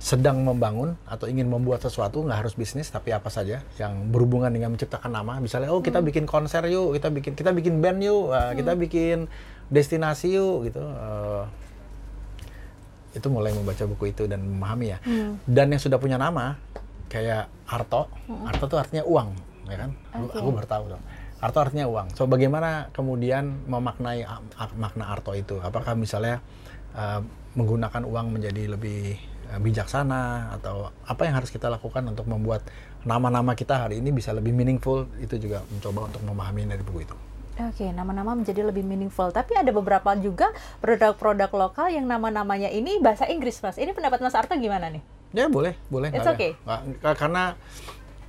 sedang 0.00 0.40
membangun 0.40 0.96
atau 1.04 1.28
ingin 1.28 1.52
membuat 1.52 1.84
sesuatu 1.84 2.24
nggak 2.24 2.48
harus 2.48 2.56
bisnis 2.56 2.88
tapi 2.88 3.12
apa 3.12 3.28
saja 3.28 3.60
yang 3.76 4.08
berhubungan 4.08 4.48
dengan 4.48 4.72
menciptakan 4.72 5.12
nama. 5.12 5.36
Misalnya 5.44 5.68
oh 5.68 5.84
kita 5.84 6.00
bikin 6.00 6.24
konser 6.24 6.64
yuk 6.72 6.96
kita 6.96 7.12
bikin 7.12 7.36
kita 7.36 7.52
bikin 7.52 7.84
band 7.84 8.00
yuk 8.00 8.32
uh, 8.32 8.56
kita 8.56 8.72
bikin 8.72 9.28
destinasi 9.68 10.40
yuk 10.40 10.72
gitu. 10.72 10.80
Uh, 10.80 11.44
itu 13.12 13.26
mulai 13.28 13.52
membaca 13.52 13.84
buku 13.84 14.12
itu 14.12 14.24
dan 14.24 14.40
memahami 14.40 14.96
ya 14.96 14.98
dan 15.44 15.66
yang 15.68 15.80
sudah 15.80 16.00
punya 16.00 16.16
nama 16.16 16.56
kayak 17.12 17.48
Arto 17.68 18.08
Arto 18.48 18.64
tuh 18.68 18.78
artinya 18.80 19.04
uang 19.04 19.28
ya 19.68 19.76
kan 19.76 19.90
aku, 20.16 20.24
Oke. 20.28 20.36
aku 20.40 20.48
baru 20.56 20.68
tahu 20.68 20.84
dong 20.96 21.02
Arto 21.42 21.58
artinya 21.58 21.90
uang. 21.90 22.14
So 22.14 22.30
bagaimana 22.30 22.94
kemudian 22.94 23.66
memaknai 23.66 24.22
makna 24.78 25.10
arto 25.10 25.34
itu? 25.34 25.58
Apakah 25.58 25.98
misalnya 25.98 26.38
uh, 26.94 27.18
menggunakan 27.58 28.06
uang 28.06 28.38
menjadi 28.38 28.70
lebih 28.70 29.18
uh, 29.50 29.58
bijaksana 29.58 30.54
atau 30.54 30.94
apa 31.02 31.26
yang 31.26 31.42
harus 31.42 31.50
kita 31.50 31.66
lakukan 31.66 32.06
untuk 32.06 32.30
membuat 32.30 32.62
nama-nama 33.02 33.58
kita 33.58 33.74
hari 33.74 33.98
ini 33.98 34.14
bisa 34.14 34.30
lebih 34.30 34.54
meaningful? 34.54 35.10
Itu 35.18 35.34
juga 35.42 35.66
mencoba 35.66 36.14
untuk 36.14 36.22
memahami 36.22 36.62
dari 36.62 36.82
buku 36.86 37.10
itu. 37.10 37.16
Oke, 37.52 37.92
nama-nama 37.92 38.32
menjadi 38.32 38.64
lebih 38.64 38.80
meaningful. 38.80 39.28
Tapi 39.28 39.52
ada 39.52 39.68
beberapa 39.68 40.16
juga 40.16 40.48
produk-produk 40.80 41.52
lokal 41.52 41.92
yang 41.92 42.08
nama-namanya 42.08 42.72
ini 42.72 42.96
bahasa 42.96 43.28
Inggris, 43.28 43.60
Mas. 43.60 43.76
Ini 43.76 43.92
pendapat 43.92 44.24
Mas 44.24 44.32
Arto 44.32 44.56
gimana 44.56 44.88
nih? 44.88 45.04
Ya 45.36 45.52
boleh, 45.52 45.76
boleh. 45.92 46.08
It's 46.12 46.24
okay. 46.24 46.56
karena 47.16 47.56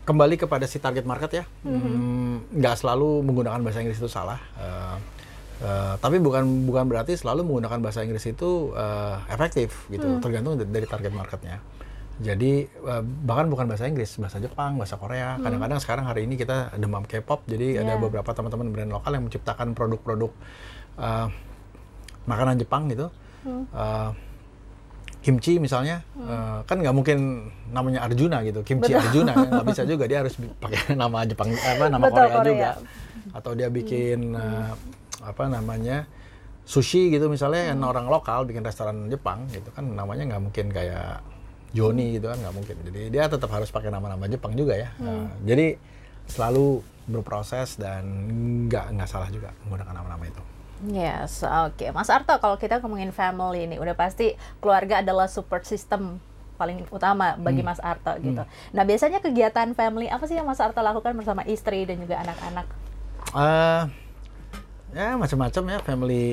kembali 0.03 0.35
kepada 0.35 0.67
si 0.67 0.79
target 0.79 1.07
market 1.07 1.31
ya, 1.31 1.43
Hmm, 1.63 2.43
nggak 2.51 2.75
selalu 2.75 3.23
menggunakan 3.23 3.59
bahasa 3.63 3.79
Inggris 3.79 3.99
itu 3.99 4.11
salah. 4.11 4.39
Eh, 4.59 4.95
eh, 5.63 5.93
tapi 6.03 6.19
bukan 6.19 6.67
bukan 6.67 6.83
berarti 6.91 7.15
selalu 7.15 7.47
menggunakan 7.47 7.79
bahasa 7.79 8.03
Inggris 8.03 8.27
itu 8.27 8.75
eh, 8.75 9.15
efektif 9.31 9.87
gitu, 9.87 10.19
tergantung 10.19 10.59
da- 10.59 10.67
dari 10.67 10.83
target 10.83 11.11
marketnya. 11.15 11.63
Jadi 12.23 12.51
eh, 12.65 13.03
bahkan 13.27 13.51
bukan 13.51 13.67
bahasa 13.67 13.83
Inggris, 13.83 14.15
bahasa 14.15 14.39
Jepang, 14.39 14.79
bahasa 14.79 14.95
Korea. 14.95 15.35
Kadang-kadang 15.37 15.77
sekarang 15.77 16.05
hari 16.07 16.23
ini 16.23 16.39
kita 16.39 16.71
demam 16.75 17.03
K-pop, 17.03 17.43
jadi 17.45 17.83
ada 17.83 17.93
Yeah. 17.93 18.01
beberapa 18.01 18.31
teman-teman 18.31 18.71
brand 18.71 18.91
lokal 18.91 19.11
yang 19.13 19.27
menciptakan 19.27 19.75
produk-produk 19.75 20.31
eh, 20.97 21.27
makanan 22.23 22.55
Jepang 22.57 22.87
gitu. 22.87 23.11
Eh, 23.45 24.09
kimchi 25.19 25.55
misalnya 25.55 26.03
eh, 26.15 26.59
kan 26.63 26.79
nggak 26.79 26.91
mungkin 26.91 27.47
namanya 27.71 28.03
Arjuna 28.03 28.43
gitu 28.43 28.59
kimchi 28.59 28.91
Arjuna 28.91 29.31
ya 29.31 29.47
nggak 29.55 29.67
bisa 29.71 29.83
juga 29.83 30.03
dia 30.03 30.19
harus 30.19 30.35
pakai 30.35 30.95
nama 30.99 31.23
Jepang 31.23 31.47
apa 31.51 31.87
nama 31.87 32.03
Betul, 32.07 32.15
Korea, 32.27 32.35
Korea. 32.35 32.43
juga 32.43 32.69
atau 33.31 33.51
dia 33.55 33.67
bikin 33.71 34.35
eh, 34.35 34.71
apa 35.23 35.47
namanya 35.47 36.03
sushi 36.67 37.07
gitu 37.07 37.31
misalnya 37.31 37.71
yang 37.71 37.79
orang 37.83 38.07
lokal 38.07 38.43
bikin 38.43 38.63
restoran 38.63 39.07
Jepang 39.07 39.47
gitu 39.51 39.71
kan 39.71 39.83
namanya 39.95 40.27
nggak 40.35 40.43
mungkin 40.43 40.67
kayak 40.71 41.23
Joni 41.73 42.15
gitu 42.15 42.29
kan 42.29 42.37
nggak 42.37 42.53
mungkin 42.53 42.75
jadi 42.85 43.01
dia 43.09 43.23
tetap 43.25 43.49
harus 43.49 43.67
pakai 43.67 43.89
nama-nama 43.89 44.29
Jepang 44.29 44.53
juga 44.53 44.77
ya 44.77 44.93
Eh, 45.01 45.27
jadi 45.43 45.67
selalu 46.29 46.79
berproses 47.03 47.75
dan 47.75 48.05
nggak 48.69 48.95
nggak 48.95 49.09
salah 49.09 49.27
juga 49.27 49.51
menggunakan 49.65 49.93
nama-nama 49.93 50.23
itu 50.23 50.43
Yes, 50.83 51.39
oke. 51.47 51.95
Mas 51.95 52.11
Arto, 52.11 52.35
kalau 52.43 52.59
kita 52.59 52.83
ngomongin 52.83 53.15
family 53.15 53.63
ini, 53.63 53.79
udah 53.79 53.95
pasti 53.95 54.35
keluarga 54.59 54.99
adalah 54.99 55.31
support 55.31 55.63
system 55.63 56.19
paling 56.59 56.83
utama 56.91 57.39
bagi 57.39 57.63
Mas 57.63 57.79
Arto 57.79 58.11
gitu. 58.19 58.43
Nah, 58.75 58.83
biasanya 58.83 59.23
kegiatan 59.23 59.71
family 59.73 60.11
apa 60.11 60.27
sih 60.27 60.35
yang 60.35 60.43
Mas 60.43 60.59
Arto 60.59 60.83
lakukan 60.83 61.15
bersama 61.15 61.47
istri 61.47 61.87
dan 61.87 62.03
juga 62.03 62.19
anak-anak? 62.19 62.67
eh 63.33 63.83
ya 64.91 65.15
macam-macam 65.15 65.63
ya 65.71 65.77
family 65.81 66.25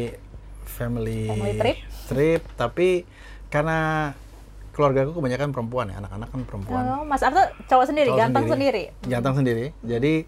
family 0.67 1.23
Family 1.31 1.55
trip? 1.57 1.77
trip 2.11 2.43
tapi 2.59 2.89
karena 3.49 4.13
keluarga 4.81 5.05
aku 5.05 5.21
kebanyakan 5.21 5.53
perempuan 5.53 5.93
ya. 5.93 6.01
Anak-anak 6.01 6.29
kan 6.33 6.41
perempuan. 6.49 6.83
Oh, 6.89 7.05
Mas 7.05 7.21
Arto 7.21 7.45
cowok 7.69 7.87
sendiri, 7.93 8.09
Cowok 8.09 8.21
ganteng 8.25 8.45
sendiri. 8.49 8.83
ganteng 9.05 9.35
sendiri. 9.37 9.65
Jadi 9.85 10.25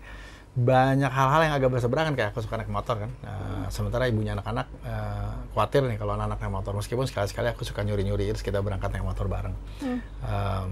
banyak 0.52 1.08
hal-hal 1.08 1.48
yang 1.48 1.54
agak 1.56 1.72
berseberangan 1.72 2.12
kayak 2.12 2.36
aku 2.36 2.44
suka 2.44 2.60
naik 2.60 2.68
motor 2.68 3.00
kan. 3.00 3.10
Eh, 3.24 3.64
sementara 3.72 4.04
ibunya 4.04 4.36
anak-anak 4.36 4.68
eh, 4.84 5.32
khawatir 5.56 5.88
nih 5.88 5.96
kalau 5.96 6.12
anak-anak 6.12 6.44
naik 6.44 6.52
motor. 6.52 6.76
Meskipun 6.76 7.08
sekali-sekali 7.08 7.48
aku 7.48 7.64
suka 7.64 7.80
nyuri-nyuri 7.80 8.28
terus 8.36 8.44
kita 8.44 8.60
berangkat 8.60 8.92
naik 8.92 9.08
motor 9.08 9.32
bareng. 9.32 9.56
Em, 9.80 10.68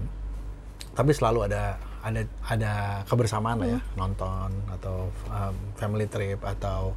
tapi 0.93 1.11
selalu 1.17 1.49
ada 1.49 1.81
ada 2.05 2.21
ada 2.45 2.73
kebersamaan 3.09 3.57
lah 3.57 3.69
ya. 3.73 3.79
Nonton 3.97 4.53
atau 4.69 5.09
um, 5.33 5.55
family 5.81 6.05
trip 6.05 6.37
atau 6.45 6.93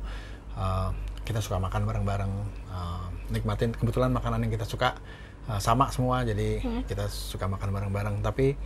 uh, 0.61 0.93
kita 1.25 1.41
suka 1.41 1.57
makan 1.57 1.89
bareng-bareng. 1.89 2.33
Uh, 2.69 3.09
nikmatin 3.33 3.73
kebetulan 3.73 4.13
makanan 4.13 4.45
yang 4.45 4.53
kita 4.53 4.69
suka 4.69 5.01
uh, 5.49 5.61
sama 5.61 5.91
semua 5.93 6.25
jadi 6.25 6.61
kita 6.89 7.09
suka 7.09 7.49
makan 7.49 7.71
bareng-bareng. 7.73 8.17
Tapi 8.25 8.57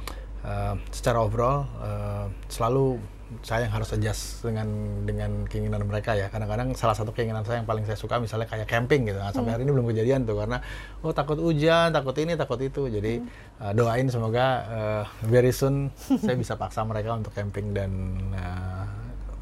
uh, 0.45 0.75
secara 0.91 1.23
overall 1.23 1.67
uh, 1.81 2.27
selalu 2.51 2.99
saya 3.45 3.69
yang 3.69 3.75
harus 3.77 3.93
adjust 3.93 4.41
dengan 4.41 4.69
dengan 5.05 5.45
keinginan 5.45 5.85
mereka 5.85 6.17
ya. 6.17 6.33
Kadang-kadang 6.33 6.73
salah 6.73 6.97
satu 6.97 7.13
keinginan 7.13 7.45
saya 7.45 7.61
yang 7.61 7.69
paling 7.69 7.85
saya 7.85 8.01
suka 8.01 8.17
misalnya 8.17 8.49
kayak 8.49 8.65
camping 8.65 9.05
gitu. 9.05 9.21
Nah, 9.21 9.33
sampai 9.37 9.53
hari 9.53 9.69
ini 9.69 9.73
belum 9.77 9.85
kejadian 9.93 10.25
tuh 10.25 10.41
karena 10.41 10.65
oh 11.05 11.13
takut 11.13 11.37
hujan 11.37 11.93
takut 11.93 12.17
ini 12.17 12.41
takut 12.41 12.57
itu. 12.65 12.89
Jadi 12.89 13.21
uh, 13.61 13.73
doain 13.77 14.09
semoga 14.09 14.47
uh, 14.65 15.05
very 15.29 15.53
soon 15.53 15.93
saya 16.25 16.37
bisa 16.41 16.57
paksa 16.57 16.89
mereka 16.89 17.13
untuk 17.13 17.37
camping 17.37 17.77
dan 17.77 17.91
uh, 18.33 18.89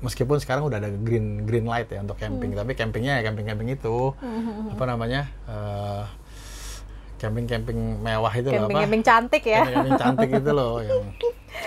meskipun 0.03 0.43
sekarang 0.43 0.67
udah 0.67 0.83
ada 0.83 0.91
green 0.91 1.47
green 1.47 1.71
light 1.71 1.87
ya 1.87 2.03
untuk 2.03 2.19
camping. 2.19 2.59
Tapi 2.59 2.75
campingnya 2.75 3.23
ya 3.23 3.31
camping 3.31 3.47
camping 3.47 3.71
itu 3.71 4.11
apa 4.75 4.83
namanya 4.83 5.31
uh, 5.47 6.11
camping 7.17 7.49
camping 7.49 7.79
mewah 8.05 8.33
itu 8.37 8.49
loh 8.53 8.69
apa 8.69 8.69
Camping-camping 8.69 9.03
cantik 9.03 9.43
ya. 9.45 9.63
camping 9.65 9.97
cantik 9.97 10.31
itu 10.37 10.51
loh 10.53 10.81
yang 10.85 11.05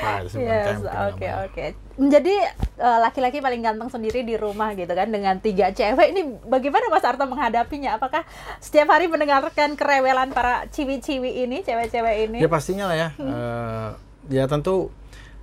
ah, 0.05 0.21
Yes, 0.21 0.37
camping 0.37 0.85
oke 0.85 1.27
oke. 1.49 1.65
Menjadi 1.97 2.35
eh, 2.77 2.99
laki-laki 3.01 3.41
paling 3.41 3.61
ganteng 3.65 3.89
sendiri 3.89 4.21
di 4.21 4.37
rumah 4.37 4.77
gitu 4.77 4.93
kan 4.93 5.09
dengan 5.09 5.41
tiga 5.41 5.73
cewek 5.73 6.13
ini 6.13 6.21
bagaimana 6.45 6.87
Mas 6.93 7.03
Arto 7.03 7.25
menghadapinya? 7.25 7.97
Apakah 7.97 8.23
setiap 8.61 8.93
hari 8.93 9.09
mendengarkan 9.09 9.73
kerewelan 9.73 10.29
para 10.31 10.69
ciwi-ciwi 10.69 11.43
ini, 11.43 11.65
cewek-cewek 11.65 12.29
ini? 12.29 12.37
Ya 12.39 12.49
pastinya 12.49 12.85
lah 12.93 12.97
ya. 12.97 13.09
Eh, 13.17 13.89
ya 14.29 14.45
tentu 14.45 14.93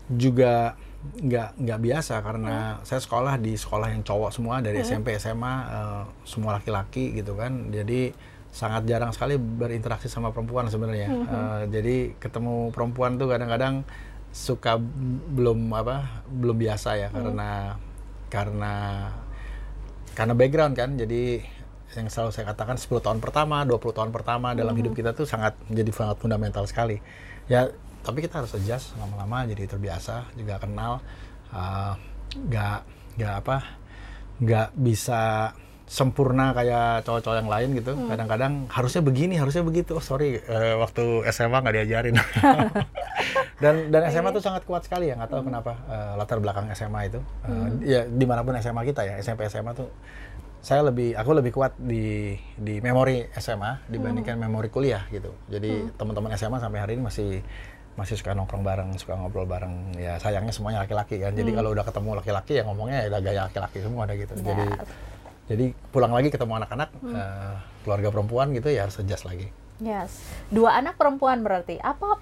juga 0.07 0.79
nggak 1.07 1.62
nggak 1.62 1.81
biasa 1.83 2.19
karena 2.19 2.83
saya 2.83 2.99
sekolah 2.99 3.38
di 3.38 3.55
sekolah 3.55 3.95
yang 3.95 4.03
cowok 4.03 4.31
semua 4.35 4.59
dari 4.59 4.83
SMP 4.83 5.19
SMA 5.19 5.55
eh, 5.66 6.03
semua 6.23 6.62
laki-laki 6.62 7.19
gitu 7.19 7.35
kan. 7.35 7.75
Jadi 7.75 8.14
sangat 8.57 8.88
jarang 8.88 9.12
sekali 9.12 9.37
berinteraksi 9.37 10.09
sama 10.09 10.33
perempuan 10.33 10.73
sebenarnya. 10.73 11.09
Eh, 11.12 11.62
jadi 11.69 11.97
ketemu 12.16 12.73
perempuan 12.73 13.21
tuh 13.21 13.29
kadang-kadang 13.29 13.85
suka 14.33 14.81
belum 15.37 15.73
apa 15.77 16.25
belum 16.29 16.57
biasa 16.57 16.97
ya 16.97 17.09
karena 17.12 17.77
karena 18.33 18.75
karena 20.16 20.33
background 20.33 20.73
kan. 20.73 20.97
Jadi 20.97 21.45
yang 22.01 22.09
selalu 22.09 22.33
saya 22.33 22.49
katakan 22.49 22.81
10 22.81 23.05
tahun 23.05 23.19
pertama 23.21 23.69
20 23.69 23.92
tahun 23.92 24.11
pertama 24.11 24.57
dalam 24.57 24.73
hidup 24.73 24.97
kita 24.97 25.12
tuh 25.12 25.29
sangat 25.29 25.53
menjadi 25.69 25.92
sangat 25.92 26.16
fundamental 26.16 26.64
sekali. 26.64 26.97
Ya 27.53 27.69
tapi 28.01 28.25
kita 28.25 28.40
harus 28.40 28.57
adjust 28.57 28.97
lama-lama 28.97 29.45
jadi 29.51 29.69
terbiasa 29.69 30.31
juga 30.38 30.62
kenal 30.62 31.03
uh, 31.51 31.92
nggak 32.38 32.79
nggak 33.19 33.35
apa 33.42 33.57
nggak 34.38 34.69
bisa 34.79 35.51
sempurna 35.87 36.51
kayak 36.51 37.07
cowok-cowok 37.07 37.37
yang 37.38 37.51
lain 37.51 37.68
gitu. 37.79 37.94
Kadang-kadang 38.11 38.66
harusnya 38.66 39.03
begini 39.07 39.38
harusnya 39.38 39.62
begitu. 39.62 39.94
Oh, 39.94 40.03
sorry 40.03 40.42
eh, 40.42 40.75
waktu 40.75 41.22
SMA 41.31 41.62
nggak 41.62 41.75
diajarin. 41.83 42.16
Dan 43.57 43.88
dan 43.88 44.05
SMA 44.12 44.37
tuh 44.37 44.44
sangat 44.44 44.68
kuat 44.68 44.85
sekali 44.85 45.09
ya 45.09 45.16
nggak 45.16 45.33
tahu 45.33 45.49
kenapa 45.49 45.81
eh, 45.88 46.12
latar 46.20 46.44
belakang 46.44 46.68
SMA 46.77 47.09
itu. 47.09 47.20
Eh, 47.49 47.68
ya 47.96 48.01
di 48.05 48.25
mana 48.29 48.44
pun 48.44 48.53
SMA 48.61 48.85
kita 48.85 49.01
ya 49.09 49.14
SMP 49.16 49.49
SMA 49.49 49.72
tuh 49.72 49.88
saya 50.61 50.85
lebih 50.85 51.16
aku 51.16 51.31
lebih 51.33 51.57
kuat 51.57 51.72
di 51.81 52.37
di 52.59 52.83
memori 52.85 53.25
SMA 53.38 53.88
dibandingkan 53.88 54.37
memori 54.37 54.68
kuliah 54.68 55.09
gitu. 55.09 55.33
Jadi 55.49 55.88
teman-teman 55.96 56.37
SMA 56.37 56.61
sampai 56.61 56.79
hari 56.85 56.92
ini 57.01 57.09
masih 57.09 57.40
masih 57.96 58.20
suka 58.20 58.37
nongkrong 58.37 58.61
bareng 58.61 58.92
suka 59.01 59.16
ngobrol 59.16 59.49
bareng. 59.49 59.96
Ya 59.96 60.20
sayangnya 60.20 60.53
semuanya 60.53 60.85
laki-laki 60.85 61.16
kan. 61.16 61.33
Jadi 61.33 61.57
kalau 61.57 61.72
udah 61.72 61.85
ketemu 61.87 62.11
laki-laki 62.20 62.53
ya 62.61 62.62
ngomongnya 62.68 63.07
ya 63.07 63.09
udah 63.09 63.20
gaya 63.25 63.40
laki-laki 63.49 63.79
semua 63.81 64.05
ada 64.05 64.14
gitu. 64.20 64.35
Jadi 64.37 64.66
Yes. 64.68 65.16
Jadi 65.47 65.75
pulang 65.95 66.11
lagi 66.11 66.29
ketemu 66.31 66.63
anak-anak 66.63 66.91
eh, 67.07 67.55
keluarga 67.87 68.09
perempuan 68.11 68.51
gitu 68.55 68.71
ya 68.71 68.87
harus 68.87 68.99
adjust 68.99 69.27
lagi 69.27 69.49
Yes. 69.83 70.25
Dua 70.49 70.77
anak 70.77 70.97
perempuan 70.97 71.45
berarti. 71.45 71.77
Apa 71.81 72.17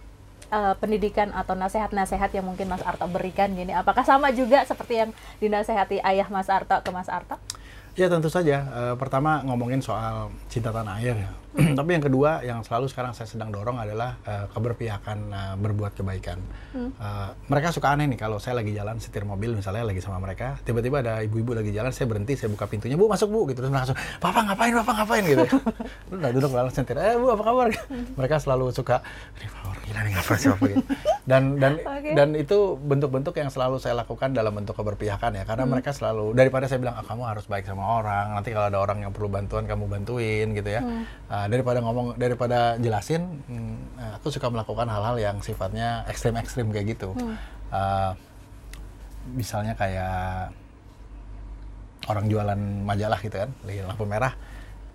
eh, 0.51 0.75
pendidikan 0.79 1.31
atau 1.31 1.55
nasihat-nasihat 1.55 2.31
yang 2.35 2.47
mungkin 2.47 2.67
Mas 2.67 2.83
Arto 2.83 3.07
berikan 3.07 3.55
gini? 3.55 3.71
Apakah 3.71 4.03
sama 4.03 4.35
juga 4.35 4.67
seperti 4.67 5.07
yang 5.07 5.11
dinasehati 5.39 6.03
ayah 6.03 6.27
Mas 6.31 6.51
Arto 6.51 6.75
ke 6.83 6.91
Mas 6.91 7.07
Arto? 7.07 7.39
Ya 7.95 8.11
tentu 8.11 8.27
saja. 8.27 8.67
Eh, 8.67 8.95
pertama 8.99 9.39
ngomongin 9.47 9.79
soal 9.79 10.35
cinta 10.51 10.75
tanah 10.75 10.99
air 10.99 11.15
ya. 11.15 11.31
Tapi 11.79 11.91
yang 11.95 12.03
kedua 12.03 12.43
yang 12.43 12.67
selalu 12.67 12.91
sekarang 12.91 13.15
saya 13.15 13.31
sedang 13.31 13.55
dorong 13.55 13.79
adalah 13.79 14.19
eh, 14.27 14.51
keberpihakan 14.51 15.19
eh, 15.31 15.55
berbuat 15.63 15.95
kebaikan. 15.95 16.43
Eh, 16.75 17.31
mereka 17.47 17.71
suka 17.71 17.95
aneh 17.95 18.11
nih 18.11 18.19
kalau 18.19 18.43
saya 18.43 18.59
lagi 18.59 18.75
jalan 18.75 18.99
setir 18.99 19.23
mobil 19.23 19.55
misalnya 19.55 19.87
lagi 19.87 20.03
sama 20.03 20.19
mereka, 20.19 20.59
tiba-tiba 20.67 21.07
ada 21.07 21.23
ibu-ibu 21.23 21.55
lagi 21.55 21.71
jalan, 21.71 21.95
saya 21.95 22.11
berhenti, 22.11 22.35
saya 22.35 22.51
buka 22.51 22.67
pintunya, 22.67 22.99
bu 22.99 23.07
masuk 23.07 23.31
bu, 23.31 23.47
gitu 23.55 23.63
terus 23.63 23.71
langsung, 23.71 23.95
papa 24.19 24.43
ngapain, 24.43 24.75
papa 24.75 24.93
ngapain 24.99 25.23
gitu. 25.23 25.45
Udah 26.19 26.31
duduk 26.35 26.51
lalu 26.51 26.71
setir, 26.75 26.99
eh 26.99 27.15
bu 27.15 27.31
apa 27.31 27.43
kabar? 27.47 27.69
mereka 28.19 28.43
selalu 28.43 28.75
suka, 28.75 29.07
gila 29.85 30.01
nih 30.01 30.13
ngapain 30.17 30.39
sih 30.41 30.49
apa 30.49 30.65
gitu. 30.67 30.85
Dan 31.29 31.43
dan 31.61 31.73
Oke. 31.85 32.11
dan 32.17 32.29
itu 32.33 32.59
bentuk-bentuk 32.81 33.37
yang 33.37 33.53
selalu 33.53 33.77
saya 33.77 33.95
lakukan 34.01 34.33
dalam 34.33 34.57
bentuk 34.57 34.75
keberpihakan 34.75 35.37
ya, 35.37 35.45
karena 35.45 35.65
mereka 35.69 35.93
selalu 35.93 36.33
daripada 36.33 36.65
saya 36.65 36.81
bilang 36.81 36.97
ah, 36.97 37.05
kamu 37.05 37.23
harus 37.29 37.45
baik 37.45 37.69
sama 37.69 38.01
orang, 38.01 38.35
nanti 38.35 38.51
kalau 38.57 38.67
ada 38.73 38.79
orang 38.81 38.99
yang 39.05 39.13
perlu 39.13 39.29
bantuan 39.29 39.69
kamu 39.69 39.85
bantuin 39.87 40.47
gitu 40.57 40.71
ya, 40.73 40.83
Ah, 41.29 41.47
daripada 41.47 41.85
ngomong 41.85 42.17
daripada 42.17 42.81
jelasin, 42.81 43.45
hmm, 43.47 44.17
aku 44.21 44.33
suka 44.33 44.49
melakukan 44.49 44.89
hal-hal 44.89 45.17
yang 45.21 45.37
sifatnya 45.45 46.09
ekstrim-ekstrim 46.09 46.73
kayak 46.73 46.97
gitu. 46.97 47.13
Ah, 47.69 48.17
misalnya 49.33 49.73
kayak 49.77 50.53
orang 52.09 52.29
jualan 52.29 52.61
majalah 52.85 53.17
gitu 53.25 53.37
kan, 53.41 53.51
lampu 53.65 54.05
merah, 54.05 54.37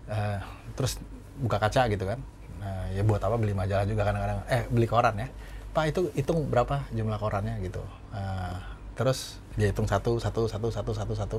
uh, 0.10 0.38
terus 0.78 1.02
buka 1.42 1.58
kaca 1.58 1.90
gitu 1.90 2.06
kan, 2.06 2.22
uh, 2.62 2.86
ya 2.94 3.02
buat 3.08 3.24
apa 3.24 3.36
beli 3.40 3.56
majalah 3.56 3.84
juga 3.88 4.06
kadang-kadang, 4.06 4.40
eh 4.52 4.64
beli 4.70 4.88
koran 4.88 5.16
ya, 5.18 5.28
Pak 5.72 5.86
itu 5.90 6.02
hitung 6.14 6.48
berapa 6.48 6.86
jumlah 6.92 7.18
korannya 7.18 7.58
gitu, 7.64 7.84
uh, 8.12 8.56
terus 8.94 9.40
dia 9.58 9.72
hitung 9.72 9.88
satu 9.90 10.20
satu 10.20 10.48
satu 10.48 10.68
satu 10.72 10.92
satu 10.96 11.14
satu, 11.16 11.38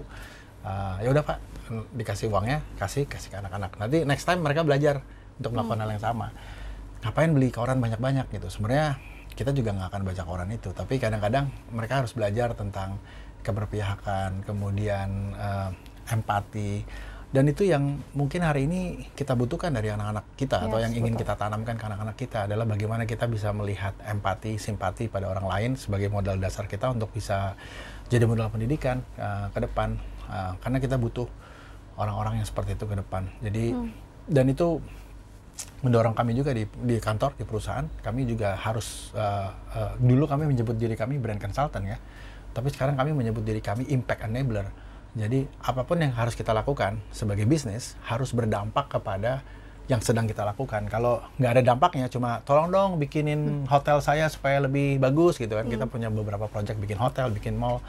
uh, 0.66 0.96
ya 1.00 1.12
udah 1.12 1.24
Pak. 1.24 1.38
Dikasih 1.70 2.26
uangnya, 2.34 2.66
kasih 2.82 3.06
kasih 3.06 3.30
ke 3.30 3.38
anak-anak, 3.38 3.78
nanti 3.78 4.02
next 4.02 4.26
time 4.26 4.42
mereka 4.42 4.66
belajar 4.66 5.06
untuk 5.38 5.54
melakukan 5.54 5.78
hmm. 5.78 5.84
hal 5.86 5.90
yang 5.94 6.02
sama, 6.02 6.26
ngapain 7.06 7.30
beli 7.30 7.54
koran 7.54 7.78
banyak-banyak 7.78 8.26
gitu, 8.34 8.50
sebenarnya 8.50 8.98
kita 9.30 9.54
juga 9.54 9.70
nggak 9.78 9.88
akan 9.94 10.02
baca 10.02 10.22
koran 10.26 10.50
itu. 10.50 10.74
Tapi 10.74 10.98
kadang-kadang 10.98 11.48
mereka 11.70 12.02
harus 12.02 12.10
belajar 12.12 12.52
tentang 12.58 12.98
keberpihakan 13.40 14.44
kemudian 14.44 15.32
uh, 15.32 15.70
empati 16.10 16.84
dan 17.30 17.46
itu 17.46 17.62
yang 17.62 18.02
mungkin 18.10 18.42
hari 18.42 18.66
ini 18.66 19.06
kita 19.14 19.38
butuhkan 19.38 19.70
dari 19.70 19.86
anak-anak 19.94 20.34
kita 20.34 20.58
yes, 20.58 20.66
atau 20.66 20.78
yang 20.82 20.90
ingin 20.98 21.14
betul. 21.14 21.22
kita 21.22 21.34
tanamkan 21.38 21.78
ke 21.78 21.84
anak-anak 21.86 22.16
kita 22.18 22.38
adalah 22.50 22.66
bagaimana 22.66 23.06
kita 23.06 23.30
bisa 23.30 23.54
melihat 23.54 23.94
empati 24.02 24.58
simpati 24.58 25.06
pada 25.06 25.30
orang 25.30 25.46
lain 25.46 25.70
sebagai 25.78 26.10
modal 26.10 26.42
dasar 26.42 26.66
kita 26.66 26.90
untuk 26.90 27.14
bisa 27.14 27.54
jadi 28.10 28.26
modal 28.26 28.50
pendidikan 28.50 29.06
uh, 29.14 29.46
ke 29.54 29.62
depan. 29.62 29.94
Uh, 30.26 30.58
karena 30.58 30.82
kita 30.82 30.98
butuh 30.98 31.30
orang-orang 32.02 32.42
yang 32.42 32.46
seperti 32.50 32.74
itu 32.74 32.82
ke 32.90 32.98
depan. 32.98 33.22
Jadi 33.38 33.78
hmm. 33.78 33.90
dan 34.26 34.50
itu 34.50 34.82
mendorong 35.86 36.18
kami 36.18 36.34
juga 36.34 36.50
di, 36.50 36.66
di 36.66 36.98
kantor 36.98 37.38
di 37.38 37.46
perusahaan. 37.46 37.86
Kami 38.02 38.26
juga 38.26 38.58
harus 38.58 39.14
uh, 39.14 39.54
uh, 39.54 39.94
dulu 40.02 40.26
kami 40.26 40.50
menyebut 40.50 40.74
diri 40.74 40.98
kami 40.98 41.22
brand 41.22 41.38
consultant 41.38 41.86
ya. 41.86 41.98
Tapi 42.50 42.74
sekarang 42.74 42.98
kami 42.98 43.14
menyebut 43.14 43.46
diri 43.46 43.62
kami 43.62 43.86
impact 43.86 44.26
enabler 44.26 44.89
jadi 45.14 45.46
apa 45.66 45.82
pun 45.82 45.98
yang 45.98 46.14
harus 46.14 46.38
kita 46.38 46.54
lakukan 46.54 47.02
sebagai 47.10 47.42
bisnis 47.42 47.98
harus 48.06 48.30
berdampak 48.30 48.86
kepada 48.86 49.42
yang 49.90 49.98
sedang 49.98 50.30
kita 50.30 50.46
lakukan. 50.46 50.86
Kalau 50.86 51.18
nggak 51.34 51.50
ada 51.58 51.62
dampaknya 51.66 52.06
cuma 52.06 52.38
tolong 52.46 52.70
dong 52.70 52.90
bikinin 53.02 53.66
hmm. 53.66 53.66
hotel 53.66 53.98
saya 53.98 54.30
supaya 54.30 54.62
lebih 54.62 55.02
bagus 55.02 55.34
gitu 55.34 55.58
kan. 55.58 55.66
Hmm. 55.66 55.74
kita 55.74 55.84
punya 55.90 56.08
beberapa 56.14 56.46
project 56.46 56.78
bikin 56.78 56.94
hotel 56.94 57.34
bikin 57.34 57.58
mall. 57.58 57.82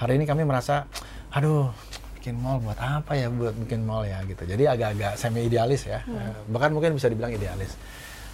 Hari 0.00 0.16
ini 0.16 0.24
kami 0.24 0.48
merasa 0.48 0.88
aduh 1.28 1.68
bikin 2.16 2.40
mall 2.40 2.56
buat 2.64 2.80
apa 2.80 3.20
ya? 3.20 3.28
Buat 3.28 3.52
bikin 3.68 3.84
mall 3.84 4.08
ya 4.08 4.24
gitu. 4.24 4.48
Jadi 4.48 4.64
agak-agak 4.64 5.20
semi 5.20 5.44
idealis 5.44 5.84
ya. 5.84 6.00
Hmm. 6.08 6.48
Bahkan 6.48 6.72
mungkin 6.72 6.96
bisa 6.96 7.12
dibilang 7.12 7.36
idealis 7.36 7.76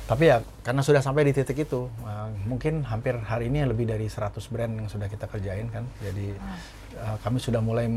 tapi 0.09 0.33
ya 0.33 0.41
karena 0.65 0.81
sudah 0.81 1.05
sampai 1.05 1.29
di 1.29 1.37
titik 1.37 1.69
itu 1.69 1.85
uh, 2.01 2.33
mungkin 2.49 2.81
hampir 2.89 3.13
hari 3.21 3.53
ini 3.53 3.69
lebih 3.69 3.85
dari 3.85 4.09
100 4.09 4.41
brand 4.49 4.73
yang 4.73 4.89
sudah 4.89 5.05
kita 5.05 5.29
kerjain 5.29 5.69
kan 5.69 5.85
jadi 6.01 6.33
uh, 6.97 7.21
kami 7.21 7.37
sudah 7.37 7.61
mulai 7.61 7.93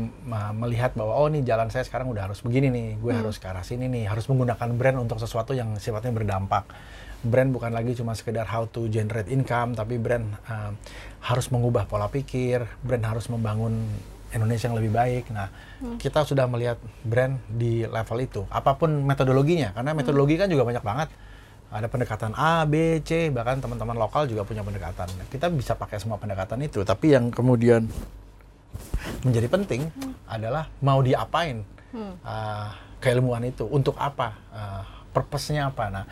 melihat 0.52 0.92
bahwa 0.92 1.16
oh 1.16 1.32
nih 1.32 1.40
jalan 1.40 1.72
saya 1.72 1.88
sekarang 1.88 2.12
udah 2.12 2.28
harus 2.28 2.44
begini 2.44 2.68
nih 2.68 2.88
gue 3.00 3.12
hmm. 3.16 3.20
harus 3.24 3.40
ke 3.40 3.48
arah 3.48 3.64
sini 3.64 3.88
nih 3.88 4.12
harus 4.12 4.28
menggunakan 4.28 4.68
brand 4.76 5.00
untuk 5.00 5.16
sesuatu 5.24 5.56
yang 5.56 5.80
sifatnya 5.80 6.12
berdampak 6.12 6.68
brand 7.24 7.48
bukan 7.48 7.72
lagi 7.72 7.96
cuma 7.96 8.12
sekedar 8.12 8.44
how 8.44 8.68
to 8.68 8.92
generate 8.92 9.32
income 9.32 9.72
tapi 9.72 9.96
brand 9.96 10.36
uh, 10.52 10.76
harus 11.24 11.48
mengubah 11.48 11.88
pola 11.88 12.12
pikir 12.12 12.68
brand 12.84 13.08
harus 13.08 13.32
membangun 13.32 13.88
Indonesia 14.32 14.64
yang 14.64 14.80
lebih 14.80 14.92
baik. 14.96 15.24
Nah, 15.28 15.52
hmm. 15.84 16.00
kita 16.00 16.24
sudah 16.24 16.48
melihat 16.48 16.80
brand 17.04 17.36
di 17.52 17.84
level 17.84 18.18
itu. 18.24 18.42
Apa 18.48 18.80
pun 18.80 19.04
metodologinya, 19.04 19.76
karena 19.76 19.92
metodologi 19.92 20.40
hmm. 20.40 20.42
kan 20.42 20.48
juga 20.48 20.64
banyak 20.64 20.80
banget. 20.80 21.08
Ada 21.72 21.88
pendekatan 21.88 22.36
A, 22.36 22.68
B, 22.68 23.00
C, 23.00 23.32
bahkan 23.32 23.56
teman-teman 23.56 23.96
lokal 23.96 24.28
juga 24.28 24.44
punya 24.44 24.60
pendekatan. 24.60 25.08
Kita 25.32 25.48
bisa 25.48 25.72
pakai 25.72 25.96
semua 25.96 26.20
pendekatan 26.20 26.60
itu, 26.60 26.84
tapi 26.84 27.16
yang 27.16 27.32
kemudian 27.32 27.88
menjadi 29.24 29.48
penting 29.48 29.88
hmm. 29.88 30.28
adalah 30.28 30.68
mau 30.84 31.00
diapain 31.00 31.64
hmm. 31.96 32.14
uh, 32.20 32.68
keilmuan 33.00 33.48
itu, 33.48 33.64
untuk 33.64 33.96
apa, 33.96 34.36
uh, 34.52 34.84
purpose-nya 35.16 35.72
apa. 35.72 35.84
Nah, 35.88 36.04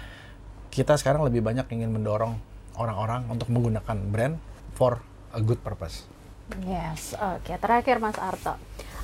kita 0.72 0.96
sekarang 0.96 1.28
lebih 1.28 1.44
banyak 1.44 1.68
ingin 1.76 1.92
mendorong 1.92 2.40
orang-orang 2.80 3.28
untuk 3.28 3.52
menggunakan 3.52 3.96
brand 4.08 4.40
for 4.72 5.04
a 5.36 5.44
good 5.44 5.60
purpose. 5.60 6.08
Yes, 6.64 7.14
oke. 7.14 7.46
Okay. 7.46 7.60
Terakhir 7.60 8.00
Mas 8.02 8.16
Arto, 8.16 8.56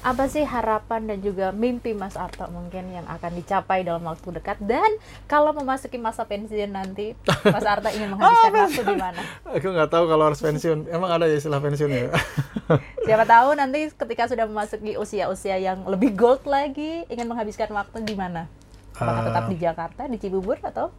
apa 0.07 0.31
sih 0.31 0.47
harapan 0.47 1.03
dan 1.11 1.19
juga 1.19 1.51
mimpi 1.51 1.91
Mas 1.91 2.15
Arto 2.15 2.47
mungkin 2.55 2.95
yang 2.95 3.03
akan 3.11 3.43
dicapai 3.43 3.83
dalam 3.83 4.07
waktu 4.07 4.39
dekat 4.39 4.55
dan 4.63 4.87
kalau 5.27 5.51
memasuki 5.51 5.99
masa 5.99 6.23
pensiun 6.23 6.71
nanti 6.71 7.19
Mas 7.55 7.67
Arto 7.67 7.91
ingin 7.91 8.15
menghabiskan 8.15 8.53
oh, 8.55 8.63
waktu 8.71 8.83
di 8.87 8.95
mana? 8.95 9.21
Aku 9.51 9.67
nggak 9.75 9.91
tahu 9.91 10.07
kalau 10.07 10.31
harus 10.31 10.39
pensiun. 10.39 10.87
Emang 10.95 11.11
ada 11.11 11.27
ya 11.27 11.35
istilah 11.35 11.59
pensiun 11.59 11.91
ya? 11.91 12.15
Siapa 13.11 13.27
tahu 13.27 13.59
nanti 13.59 13.91
ketika 13.91 14.31
sudah 14.31 14.47
memasuki 14.47 14.95
usia-usia 14.95 15.59
yang 15.59 15.83
lebih 15.91 16.15
gold 16.15 16.47
lagi, 16.47 17.03
ingin 17.11 17.27
menghabiskan 17.27 17.67
waktu 17.75 18.07
di 18.07 18.15
mana? 18.15 18.47
Apakah 18.95 19.27
tetap 19.27 19.45
di 19.51 19.57
Jakarta, 19.59 20.03
di 20.07 20.23
Cibubur 20.23 20.63
atau? 20.63 20.95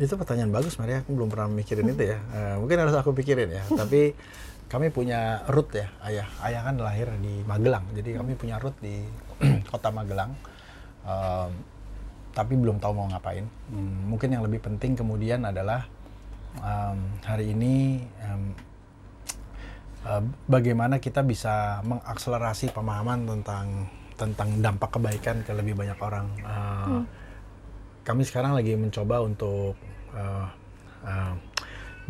Itu 0.00 0.16
pertanyaan 0.16 0.48
bagus, 0.48 0.80
Maria. 0.80 1.04
Aku 1.04 1.12
belum 1.12 1.28
pernah 1.28 1.52
mikirin 1.52 1.92
itu 1.92 2.16
ya. 2.16 2.18
Uh, 2.32 2.54
mungkin 2.64 2.80
harus 2.80 2.96
aku 2.96 3.12
pikirin 3.12 3.52
ya. 3.52 3.62
Tapi 3.68 4.16
kami 4.70 4.86
punya 4.94 5.42
root 5.50 5.74
ya 5.74 5.90
ayah 6.06 6.30
ayah 6.46 6.62
kan 6.62 6.78
lahir 6.78 7.10
di 7.18 7.42
Magelang 7.42 7.90
jadi 7.90 8.22
kami 8.22 8.38
punya 8.38 8.62
root 8.62 8.78
di 8.78 9.02
kota 9.70 9.90
Magelang 9.90 10.30
um, 11.02 11.50
tapi 12.30 12.54
belum 12.54 12.78
tahu 12.78 12.94
mau 12.94 13.10
ngapain 13.10 13.42
hmm, 13.42 14.06
mungkin 14.06 14.30
yang 14.30 14.46
lebih 14.46 14.62
penting 14.62 14.94
kemudian 14.94 15.42
adalah 15.42 15.90
um, 16.62 17.02
hari 17.26 17.50
ini 17.50 18.06
um, 18.22 18.42
uh, 20.06 20.22
bagaimana 20.46 21.02
kita 21.02 21.26
bisa 21.26 21.82
mengakselerasi 21.82 22.70
pemahaman 22.70 23.26
tentang 23.26 23.90
tentang 24.14 24.48
dampak 24.62 24.94
kebaikan 24.94 25.42
ke 25.42 25.50
lebih 25.50 25.74
banyak 25.74 25.98
orang 25.98 26.26
uh, 26.46 26.86
hmm. 26.86 27.04
Kami 28.04 28.22
sekarang 28.24 28.56
lagi 28.56 28.74
mencoba 28.76 29.20
untuk 29.22 29.76
uh, 30.16 30.46
uh, 31.04 31.34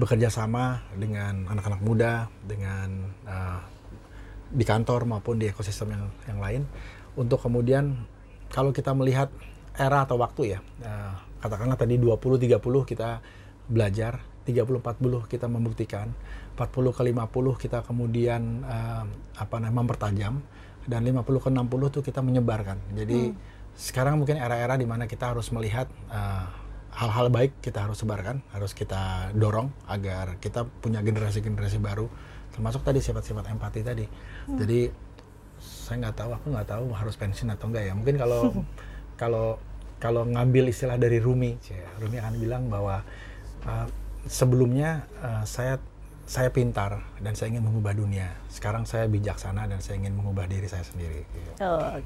bekerja 0.01 0.33
sama 0.33 0.81
dengan 0.97 1.45
anak-anak 1.51 1.81
muda, 1.85 2.31
dengan 2.47 2.89
uh, 3.29 3.61
di 4.51 4.65
kantor 4.67 5.07
maupun 5.07 5.39
di 5.39 5.47
ekosistem 5.47 5.95
yang 5.95 6.05
yang 6.27 6.39
lain 6.43 6.63
untuk 7.15 7.39
kemudian 7.39 7.95
kalau 8.51 8.75
kita 8.75 8.91
melihat 8.95 9.31
era 9.79 10.03
atau 10.03 10.19
waktu 10.19 10.59
ya 10.59 10.61
uh, 10.83 11.15
katakanlah 11.39 11.79
tadi 11.79 11.97
20 11.97 12.19
30 12.19 12.59
kita 12.91 13.23
belajar 13.71 14.19
30 14.43 14.83
40 14.83 15.31
kita 15.31 15.47
membuktikan 15.47 16.11
40 16.59 16.97
ke 16.97 17.03
50 17.15 17.63
kita 17.63 17.79
kemudian 17.87 18.67
uh, 18.67 19.07
apa 19.39 19.57
namanya 19.63 19.87
mempertajam 19.87 20.43
dan 20.91 21.01
50 21.07 21.23
ke 21.23 21.49
60 21.55 21.91
itu 21.95 22.01
kita 22.03 22.21
menyebarkan 22.21 22.79
jadi 22.99 23.31
hmm. 23.31 23.50
Sekarang 23.81 24.21
mungkin 24.21 24.37
era-era 24.37 24.77
di 24.77 24.85
mana 24.85 25.09
kita 25.09 25.33
harus 25.33 25.49
melihat 25.57 25.89
uh, 26.13 26.45
hal-hal 26.93 27.33
baik 27.33 27.65
kita 27.65 27.89
harus 27.89 28.05
sebarkan, 28.05 28.45
harus 28.53 28.77
kita 28.77 29.33
dorong 29.33 29.73
agar 29.89 30.37
kita 30.37 30.69
punya 30.69 31.01
generasi-generasi 31.01 31.81
baru, 31.81 32.05
termasuk 32.53 32.85
tadi 32.85 33.01
sifat-sifat 33.01 33.49
empati 33.49 33.81
tadi. 33.81 34.05
Hmm. 34.05 34.61
Jadi 34.61 34.93
saya 35.57 35.97
nggak 36.05 36.17
tahu, 36.21 36.31
aku 36.37 36.47
nggak 36.53 36.69
tahu 36.69 36.85
harus 36.93 37.17
pensiun 37.17 37.57
atau 37.57 37.73
enggak 37.73 37.89
ya. 37.89 37.93
Mungkin 37.97 38.21
kalau 38.21 38.53
kalau 39.21 39.57
kalau 39.97 40.29
ngambil 40.29 40.69
istilah 40.69 41.01
dari 41.01 41.17
Rumi, 41.17 41.57
Rumi 41.97 42.17
akan 42.21 42.35
bilang 42.37 42.69
bahwa 42.69 43.01
uh, 43.65 43.87
sebelumnya 44.29 45.09
uh, 45.25 45.45
saya 45.49 45.81
saya 46.31 46.47
pintar 46.55 47.03
dan 47.19 47.35
saya 47.35 47.51
ingin 47.51 47.67
mengubah 47.67 47.91
dunia. 47.91 48.31
Sekarang 48.47 48.87
saya 48.87 49.11
bijaksana 49.11 49.67
dan 49.67 49.83
saya 49.83 49.99
ingin 49.99 50.15
mengubah 50.15 50.47
diri 50.47 50.71
saya 50.71 50.87
sendiri. 50.87 51.27
Oke, 51.59 51.59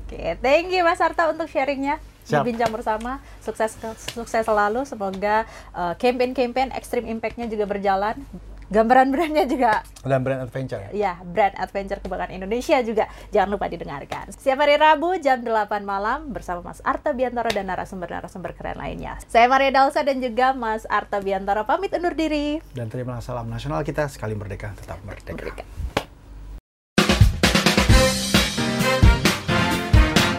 okay. 0.08 0.40
thank 0.40 0.72
you 0.72 0.80
Mas 0.80 1.04
Arta 1.04 1.28
untuk 1.28 1.44
sharingnya. 1.44 2.00
Berbincang 2.24 2.72
bersama, 2.72 3.20
sukses 3.44 3.76
sukses 4.16 4.48
selalu. 4.48 4.88
Semoga 4.88 5.44
uh, 5.76 5.92
campaign-campaign 6.00 6.72
Extreme 6.72 7.12
Impact-nya 7.12 7.52
juga 7.52 7.68
berjalan 7.68 8.16
gambaran 8.72 9.08
brandnya 9.12 9.44
juga. 9.44 9.82
Dan 10.04 10.20
brand 10.24 10.44
adventure. 10.44 10.80
Ya? 10.80 10.90
Iya, 10.92 11.12
brand 11.24 11.54
adventure 11.56 12.00
kebanggaan 12.00 12.32
Indonesia 12.32 12.76
juga. 12.84 13.04
Jangan 13.32 13.48
lupa 13.56 13.66
didengarkan. 13.68 14.32
Setiap 14.32 14.64
hari 14.64 14.76
Rabu 14.76 15.16
jam 15.20 15.40
8 15.40 15.84
malam 15.84 16.32
bersama 16.32 16.72
Mas 16.72 16.80
Arta 16.84 17.12
Biantoro 17.12 17.50
dan 17.52 17.68
narasumber-narasumber 17.68 18.52
keren 18.56 18.76
lainnya. 18.80 19.20
Saya 19.28 19.48
Maria 19.48 19.72
Dalsa 19.72 20.04
dan 20.04 20.20
juga 20.20 20.52
Mas 20.52 20.84
Arta 20.88 21.20
Biantoro 21.20 21.64
pamit 21.64 21.92
undur 21.92 22.12
diri. 22.16 22.60
Dan 22.72 22.88
terima 22.92 23.20
salam 23.20 23.48
nasional 23.48 23.80
kita 23.84 24.08
sekali 24.08 24.36
merdeka 24.36 24.72
tetap 24.76 25.00
merdeka, 25.04 25.32
merdeka. 25.32 25.64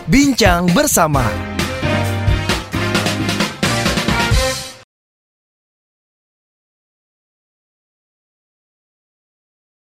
Bincang 0.06 0.70
bersama 0.70 1.55